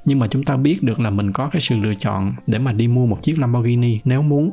nhưng 0.04 0.18
mà 0.18 0.26
chúng 0.28 0.44
ta 0.44 0.56
biết 0.56 0.82
được 0.82 1.00
là 1.00 1.10
mình 1.10 1.32
có 1.32 1.48
cái 1.48 1.62
sự 1.62 1.76
lựa 1.76 1.94
chọn 1.94 2.32
để 2.46 2.58
mà 2.58 2.72
đi 2.72 2.88
mua 2.88 3.06
một 3.06 3.22
chiếc 3.22 3.38
lamborghini 3.38 4.00
nếu 4.04 4.22
muốn, 4.22 4.50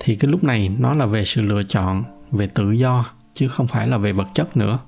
thì 0.00 0.14
cái 0.14 0.30
lúc 0.30 0.44
này 0.44 0.70
nó 0.78 0.94
là 0.94 1.06
về 1.06 1.24
sự 1.24 1.42
lựa 1.42 1.62
chọn, 1.62 2.04
về 2.30 2.46
tự 2.54 2.70
do, 2.70 3.04
chứ 3.34 3.48
không 3.48 3.66
phải 3.66 3.88
là 3.88 3.98
về 3.98 4.12
vật 4.12 4.28
chất 4.34 4.56
nữa. 4.56 4.78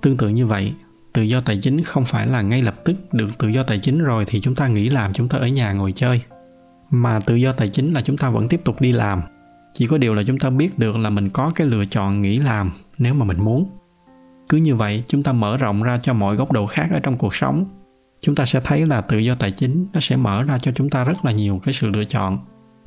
Tương 0.00 0.16
tự 0.16 0.28
như 0.28 0.46
vậy, 0.46 0.74
tự 1.12 1.22
do 1.22 1.40
tài 1.40 1.58
chính 1.62 1.82
không 1.84 2.04
phải 2.04 2.26
là 2.26 2.42
ngay 2.42 2.62
lập 2.62 2.74
tức 2.84 2.96
được 3.12 3.38
tự 3.38 3.48
do 3.48 3.62
tài 3.62 3.78
chính 3.78 3.98
rồi 3.98 4.24
thì 4.26 4.40
chúng 4.40 4.54
ta 4.54 4.68
nghỉ 4.68 4.88
làm, 4.88 5.12
chúng 5.12 5.28
ta 5.28 5.38
ở 5.38 5.46
nhà 5.46 5.72
ngồi 5.72 5.92
chơi. 5.92 6.20
Mà 6.90 7.20
tự 7.26 7.34
do 7.34 7.52
tài 7.52 7.68
chính 7.68 7.92
là 7.92 8.00
chúng 8.00 8.16
ta 8.16 8.30
vẫn 8.30 8.48
tiếp 8.48 8.60
tục 8.64 8.80
đi 8.80 8.92
làm 8.92 9.22
chỉ 9.74 9.86
có 9.86 9.98
điều 9.98 10.14
là 10.14 10.22
chúng 10.26 10.38
ta 10.38 10.50
biết 10.50 10.78
được 10.78 10.96
là 10.96 11.10
mình 11.10 11.30
có 11.30 11.52
cái 11.54 11.66
lựa 11.66 11.84
chọn 11.84 12.22
nghỉ 12.22 12.38
làm 12.38 12.70
nếu 12.98 13.14
mà 13.14 13.24
mình 13.24 13.40
muốn. 13.44 13.70
Cứ 14.48 14.56
như 14.56 14.74
vậy, 14.74 15.04
chúng 15.08 15.22
ta 15.22 15.32
mở 15.32 15.56
rộng 15.56 15.82
ra 15.82 15.98
cho 16.02 16.12
mọi 16.12 16.36
góc 16.36 16.52
độ 16.52 16.66
khác 16.66 16.88
ở 16.92 17.00
trong 17.00 17.18
cuộc 17.18 17.34
sống. 17.34 17.64
Chúng 18.20 18.34
ta 18.34 18.44
sẽ 18.44 18.60
thấy 18.64 18.86
là 18.86 19.00
tự 19.00 19.18
do 19.18 19.34
tài 19.34 19.50
chính 19.52 19.86
nó 19.92 20.00
sẽ 20.00 20.16
mở 20.16 20.42
ra 20.42 20.58
cho 20.58 20.72
chúng 20.74 20.90
ta 20.90 21.04
rất 21.04 21.24
là 21.24 21.32
nhiều 21.32 21.60
cái 21.64 21.74
sự 21.74 21.88
lựa 21.88 22.04
chọn. 22.04 22.38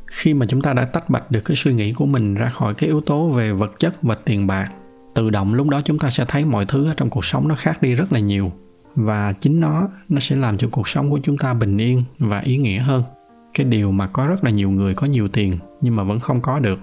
Khi 0.08 0.34
mà 0.34 0.46
chúng 0.50 0.62
ta 0.62 0.74
đã 0.74 0.86
tách 0.86 1.10
bạch 1.10 1.32
được 1.32 1.42
cái 1.46 1.56
suy 1.56 1.74
nghĩ 1.74 1.94
của 1.94 2.06
mình 2.06 2.34
ra 2.34 2.50
khỏi 2.50 2.74
cái 2.74 2.88
yếu 2.88 3.02
tố 3.02 3.30
về 3.30 3.52
vật 3.52 3.80
chất 3.80 4.02
và 4.02 4.16
tiền 4.16 4.48
bạc, 4.48 4.70
tự 5.16 5.30
động 5.30 5.54
lúc 5.54 5.68
đó 5.68 5.82
chúng 5.86 6.00
ta 6.00 6.10
sẽ 6.10 6.26
thấy 6.28 6.46
mọi 6.46 6.66
thứ 6.66 6.86
ở 6.86 6.94
trong 6.98 7.10
cuộc 7.10 7.26
sống 7.26 7.48
nó 7.48 7.56
khác 7.56 7.82
đi 7.82 7.96
rất 7.96 8.14
là 8.14 8.20
nhiều. 8.20 8.52
Và 8.96 9.34
chính 9.34 9.60
nó 9.60 9.90
nó 10.10 10.20
sẽ 10.20 10.36
làm 10.36 10.58
cho 10.58 10.68
cuộc 10.72 10.88
sống 10.88 11.12
của 11.12 11.20
chúng 11.24 11.38
ta 11.38 11.54
bình 11.54 11.78
yên 11.78 12.04
và 12.20 12.40
ý 12.40 12.58
nghĩa 12.58 12.80
hơn 12.80 13.04
cái 13.54 13.66
điều 13.66 13.92
mà 13.92 14.08
có 14.08 14.28
rất 14.28 14.44
là 14.44 14.52
nhiều 14.52 14.70
người 14.70 14.94
có 14.94 15.08
nhiều 15.08 15.28
tiền 15.28 15.58
nhưng 15.82 15.96
mà 15.96 16.04
vẫn 16.04 16.20
không 16.20 16.42
có 16.42 16.60
được. 16.60 16.80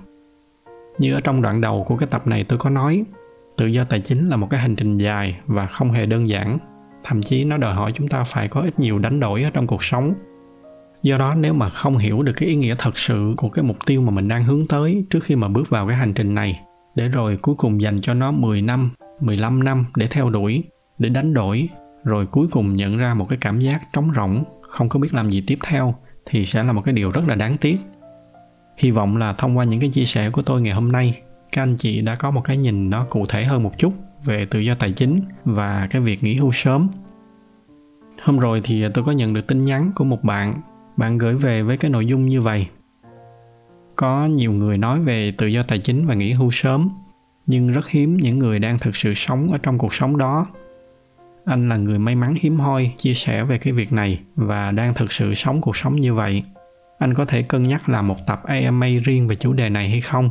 Như 0.98 1.14
ở 1.14 1.20
trong 1.20 1.42
đoạn 1.42 1.60
đầu 1.60 1.84
của 1.88 1.96
cái 1.96 2.08
tập 2.10 2.26
này 2.26 2.44
tôi 2.44 2.58
có 2.58 2.70
nói 2.70 3.04
tự 3.56 3.66
do 3.66 3.84
tài 3.84 4.00
chính 4.00 4.28
là 4.28 4.36
một 4.36 4.46
cái 4.50 4.60
hành 4.60 4.76
trình 4.76 4.98
dài 4.98 5.40
và 5.46 5.66
không 5.66 5.90
hề 5.90 6.06
đơn 6.06 6.28
giản. 6.28 6.58
Thậm 7.04 7.22
chí 7.22 7.44
nó 7.44 7.56
đòi 7.56 7.74
hỏi 7.74 7.92
chúng 7.94 8.08
ta 8.08 8.24
phải 8.24 8.48
có 8.48 8.60
ít 8.60 8.78
nhiều 8.78 8.98
đánh 8.98 9.20
đổi 9.20 9.42
ở 9.42 9.50
trong 9.50 9.66
cuộc 9.66 9.84
sống. 9.84 10.14
Do 11.02 11.18
đó 11.18 11.34
nếu 11.34 11.54
mà 11.54 11.70
không 11.70 11.96
hiểu 11.96 12.22
được 12.22 12.32
cái 12.36 12.48
ý 12.48 12.56
nghĩa 12.56 12.74
thật 12.78 12.98
sự 12.98 13.34
của 13.36 13.48
cái 13.48 13.64
mục 13.64 13.76
tiêu 13.86 14.00
mà 14.00 14.10
mình 14.10 14.28
đang 14.28 14.44
hướng 14.44 14.66
tới 14.66 15.04
trước 15.10 15.24
khi 15.24 15.36
mà 15.36 15.48
bước 15.48 15.70
vào 15.70 15.86
cái 15.86 15.96
hành 15.96 16.14
trình 16.14 16.34
này 16.34 16.60
để 16.94 17.08
rồi 17.08 17.36
cuối 17.42 17.54
cùng 17.54 17.82
dành 17.82 18.00
cho 18.00 18.14
nó 18.14 18.30
10 18.30 18.62
năm, 18.62 18.90
15 19.20 19.64
năm 19.64 19.86
để 19.96 20.06
theo 20.10 20.30
đuổi, 20.30 20.64
để 20.98 21.08
đánh 21.08 21.34
đổi, 21.34 21.68
rồi 22.04 22.26
cuối 22.26 22.48
cùng 22.50 22.76
nhận 22.76 22.96
ra 22.96 23.14
một 23.14 23.28
cái 23.28 23.38
cảm 23.40 23.60
giác 23.60 23.80
trống 23.92 24.12
rỗng, 24.16 24.44
không 24.62 24.88
có 24.88 25.00
biết 25.00 25.14
làm 25.14 25.30
gì 25.30 25.44
tiếp 25.46 25.58
theo 25.62 25.94
thì 26.26 26.44
sẽ 26.44 26.62
là 26.62 26.72
một 26.72 26.82
cái 26.84 26.92
điều 26.92 27.10
rất 27.10 27.22
là 27.26 27.34
đáng 27.34 27.56
tiếc. 27.56 27.76
Hy 28.76 28.90
vọng 28.90 29.16
là 29.16 29.32
thông 29.32 29.58
qua 29.58 29.64
những 29.64 29.80
cái 29.80 29.90
chia 29.90 30.04
sẻ 30.04 30.30
của 30.30 30.42
tôi 30.42 30.62
ngày 30.62 30.74
hôm 30.74 30.92
nay, 30.92 31.20
các 31.52 31.62
anh 31.62 31.76
chị 31.76 32.00
đã 32.00 32.14
có 32.14 32.30
một 32.30 32.44
cái 32.44 32.56
nhìn 32.56 32.90
nó 32.90 33.04
cụ 33.04 33.26
thể 33.26 33.44
hơn 33.44 33.62
một 33.62 33.78
chút 33.78 33.92
về 34.24 34.46
tự 34.46 34.58
do 34.58 34.74
tài 34.74 34.92
chính 34.92 35.20
và 35.44 35.86
cái 35.90 36.02
việc 36.02 36.22
nghỉ 36.22 36.34
hưu 36.34 36.52
sớm. 36.52 36.88
Hôm 38.22 38.38
rồi 38.38 38.60
thì 38.64 38.84
tôi 38.94 39.04
có 39.04 39.12
nhận 39.12 39.34
được 39.34 39.46
tin 39.46 39.64
nhắn 39.64 39.92
của 39.94 40.04
một 40.04 40.24
bạn 40.24 40.60
bạn 40.96 41.18
gửi 41.18 41.34
về 41.34 41.62
với 41.62 41.76
cái 41.76 41.90
nội 41.90 42.06
dung 42.06 42.28
như 42.28 42.40
vậy 42.40 42.66
có 44.00 44.26
nhiều 44.26 44.52
người 44.52 44.78
nói 44.78 45.00
về 45.00 45.32
tự 45.38 45.46
do 45.46 45.62
tài 45.62 45.78
chính 45.78 46.06
và 46.06 46.14
nghỉ 46.14 46.32
hưu 46.32 46.50
sớm 46.50 46.88
nhưng 47.46 47.72
rất 47.72 47.88
hiếm 47.88 48.16
những 48.16 48.38
người 48.38 48.58
đang 48.58 48.78
thực 48.78 48.96
sự 48.96 49.14
sống 49.14 49.52
ở 49.52 49.58
trong 49.58 49.78
cuộc 49.78 49.94
sống 49.94 50.16
đó 50.16 50.46
anh 51.44 51.68
là 51.68 51.76
người 51.76 51.98
may 51.98 52.14
mắn 52.14 52.34
hiếm 52.40 52.58
hoi 52.58 52.92
chia 52.96 53.14
sẻ 53.14 53.44
về 53.44 53.58
cái 53.58 53.72
việc 53.72 53.92
này 53.92 54.20
và 54.34 54.70
đang 54.70 54.94
thực 54.94 55.12
sự 55.12 55.34
sống 55.34 55.60
cuộc 55.60 55.76
sống 55.76 56.00
như 56.00 56.14
vậy 56.14 56.42
anh 56.98 57.14
có 57.14 57.24
thể 57.24 57.42
cân 57.42 57.62
nhắc 57.62 57.88
làm 57.88 58.08
một 58.08 58.26
tập 58.26 58.42
ama 58.44 58.86
riêng 59.04 59.28
về 59.28 59.36
chủ 59.36 59.52
đề 59.52 59.68
này 59.68 59.88
hay 59.88 60.00
không 60.00 60.30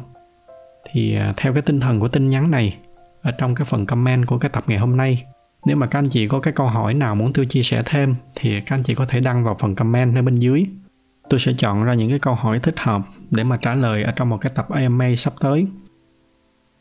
thì 0.93 1.15
à, 1.15 1.33
theo 1.37 1.53
cái 1.53 1.61
tinh 1.61 1.79
thần 1.79 1.99
của 1.99 2.07
tin 2.07 2.29
nhắn 2.29 2.51
này, 2.51 2.77
ở 3.21 3.31
trong 3.31 3.55
cái 3.55 3.65
phần 3.65 3.85
comment 3.85 4.27
của 4.27 4.37
cái 4.37 4.49
tập 4.49 4.63
ngày 4.67 4.77
hôm 4.77 4.97
nay, 4.97 5.23
nếu 5.65 5.75
mà 5.75 5.87
các 5.87 5.99
anh 5.99 6.09
chị 6.09 6.27
có 6.27 6.39
cái 6.39 6.53
câu 6.53 6.67
hỏi 6.67 6.93
nào 6.93 7.15
muốn 7.15 7.33
tôi 7.33 7.45
chia 7.45 7.63
sẻ 7.63 7.83
thêm 7.85 8.15
thì 8.35 8.61
các 8.61 8.75
anh 8.75 8.83
chị 8.83 8.95
có 8.95 9.05
thể 9.05 9.19
đăng 9.19 9.43
vào 9.43 9.55
phần 9.59 9.75
comment 9.75 10.15
ở 10.15 10.21
bên 10.21 10.35
dưới 10.35 10.65
tôi 11.29 11.39
sẽ 11.39 11.53
chọn 11.57 11.83
ra 11.83 11.93
những 11.93 12.09
cái 12.09 12.19
câu 12.19 12.35
hỏi 12.35 12.59
thích 12.59 12.79
hợp 12.79 13.01
để 13.31 13.43
mà 13.43 13.57
trả 13.57 13.75
lời 13.75 14.03
ở 14.03 14.11
trong 14.11 14.29
một 14.29 14.37
cái 14.37 14.51
tập 14.55 14.69
AMA 14.69 15.15
sắp 15.17 15.33
tới. 15.39 15.67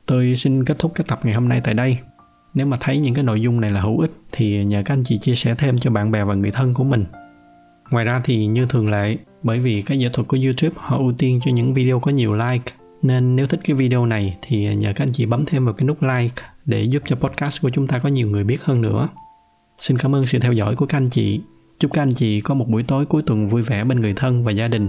Tôi 0.06 0.36
xin 0.36 0.64
kết 0.64 0.78
thúc 0.78 0.92
cái 0.94 1.04
tập 1.08 1.20
ngày 1.22 1.34
hôm 1.34 1.48
nay 1.48 1.60
tại 1.64 1.74
đây. 1.74 1.98
Nếu 2.54 2.66
mà 2.66 2.76
thấy 2.80 2.98
những 2.98 3.14
cái 3.14 3.24
nội 3.24 3.40
dung 3.40 3.60
này 3.60 3.70
là 3.70 3.80
hữu 3.80 4.00
ích 4.00 4.10
thì 4.32 4.64
nhờ 4.64 4.82
các 4.84 4.94
anh 4.94 5.04
chị 5.04 5.18
chia 5.18 5.34
sẻ 5.34 5.54
thêm 5.58 5.78
cho 5.78 5.90
bạn 5.90 6.10
bè 6.10 6.24
và 6.24 6.34
người 6.34 6.50
thân 6.50 6.74
của 6.74 6.84
mình. 6.84 7.04
Ngoài 7.90 8.04
ra 8.04 8.20
thì 8.24 8.46
như 8.46 8.66
thường 8.66 8.90
lệ, 8.90 9.16
bởi 9.42 9.58
vì 9.58 9.82
cái 9.82 9.98
giải 9.98 10.10
thuật 10.14 10.28
của 10.28 10.38
YouTube 10.44 10.74
họ 10.76 10.98
ưu 10.98 11.12
tiên 11.12 11.40
cho 11.44 11.50
những 11.50 11.74
video 11.74 12.00
có 12.00 12.10
nhiều 12.10 12.34
like, 12.34 12.72
nên 13.02 13.36
nếu 13.36 13.46
thích 13.46 13.60
cái 13.64 13.76
video 13.76 14.06
này 14.06 14.36
thì 14.42 14.74
nhờ 14.74 14.92
các 14.96 15.04
anh 15.04 15.12
chị 15.12 15.26
bấm 15.26 15.44
thêm 15.46 15.64
vào 15.64 15.74
cái 15.74 15.86
nút 15.86 16.02
like 16.02 16.42
để 16.64 16.82
giúp 16.82 17.02
cho 17.06 17.16
podcast 17.16 17.62
của 17.62 17.70
chúng 17.70 17.86
ta 17.86 17.98
có 17.98 18.08
nhiều 18.08 18.28
người 18.28 18.44
biết 18.44 18.64
hơn 18.64 18.82
nữa. 18.82 19.08
Xin 19.78 19.98
cảm 19.98 20.14
ơn 20.14 20.26
sự 20.26 20.38
theo 20.38 20.52
dõi 20.52 20.76
của 20.76 20.86
các 20.86 20.98
anh 20.98 21.10
chị 21.10 21.40
Chúc 21.78 21.92
các 21.92 22.02
anh 22.02 22.14
chị 22.14 22.40
có 22.40 22.54
một 22.54 22.68
buổi 22.68 22.82
tối 22.82 23.06
cuối 23.06 23.22
tuần 23.26 23.48
vui 23.48 23.62
vẻ 23.62 23.84
bên 23.84 24.00
người 24.00 24.14
thân 24.14 24.44
và 24.44 24.52
gia 24.52 24.68
đình. 24.68 24.88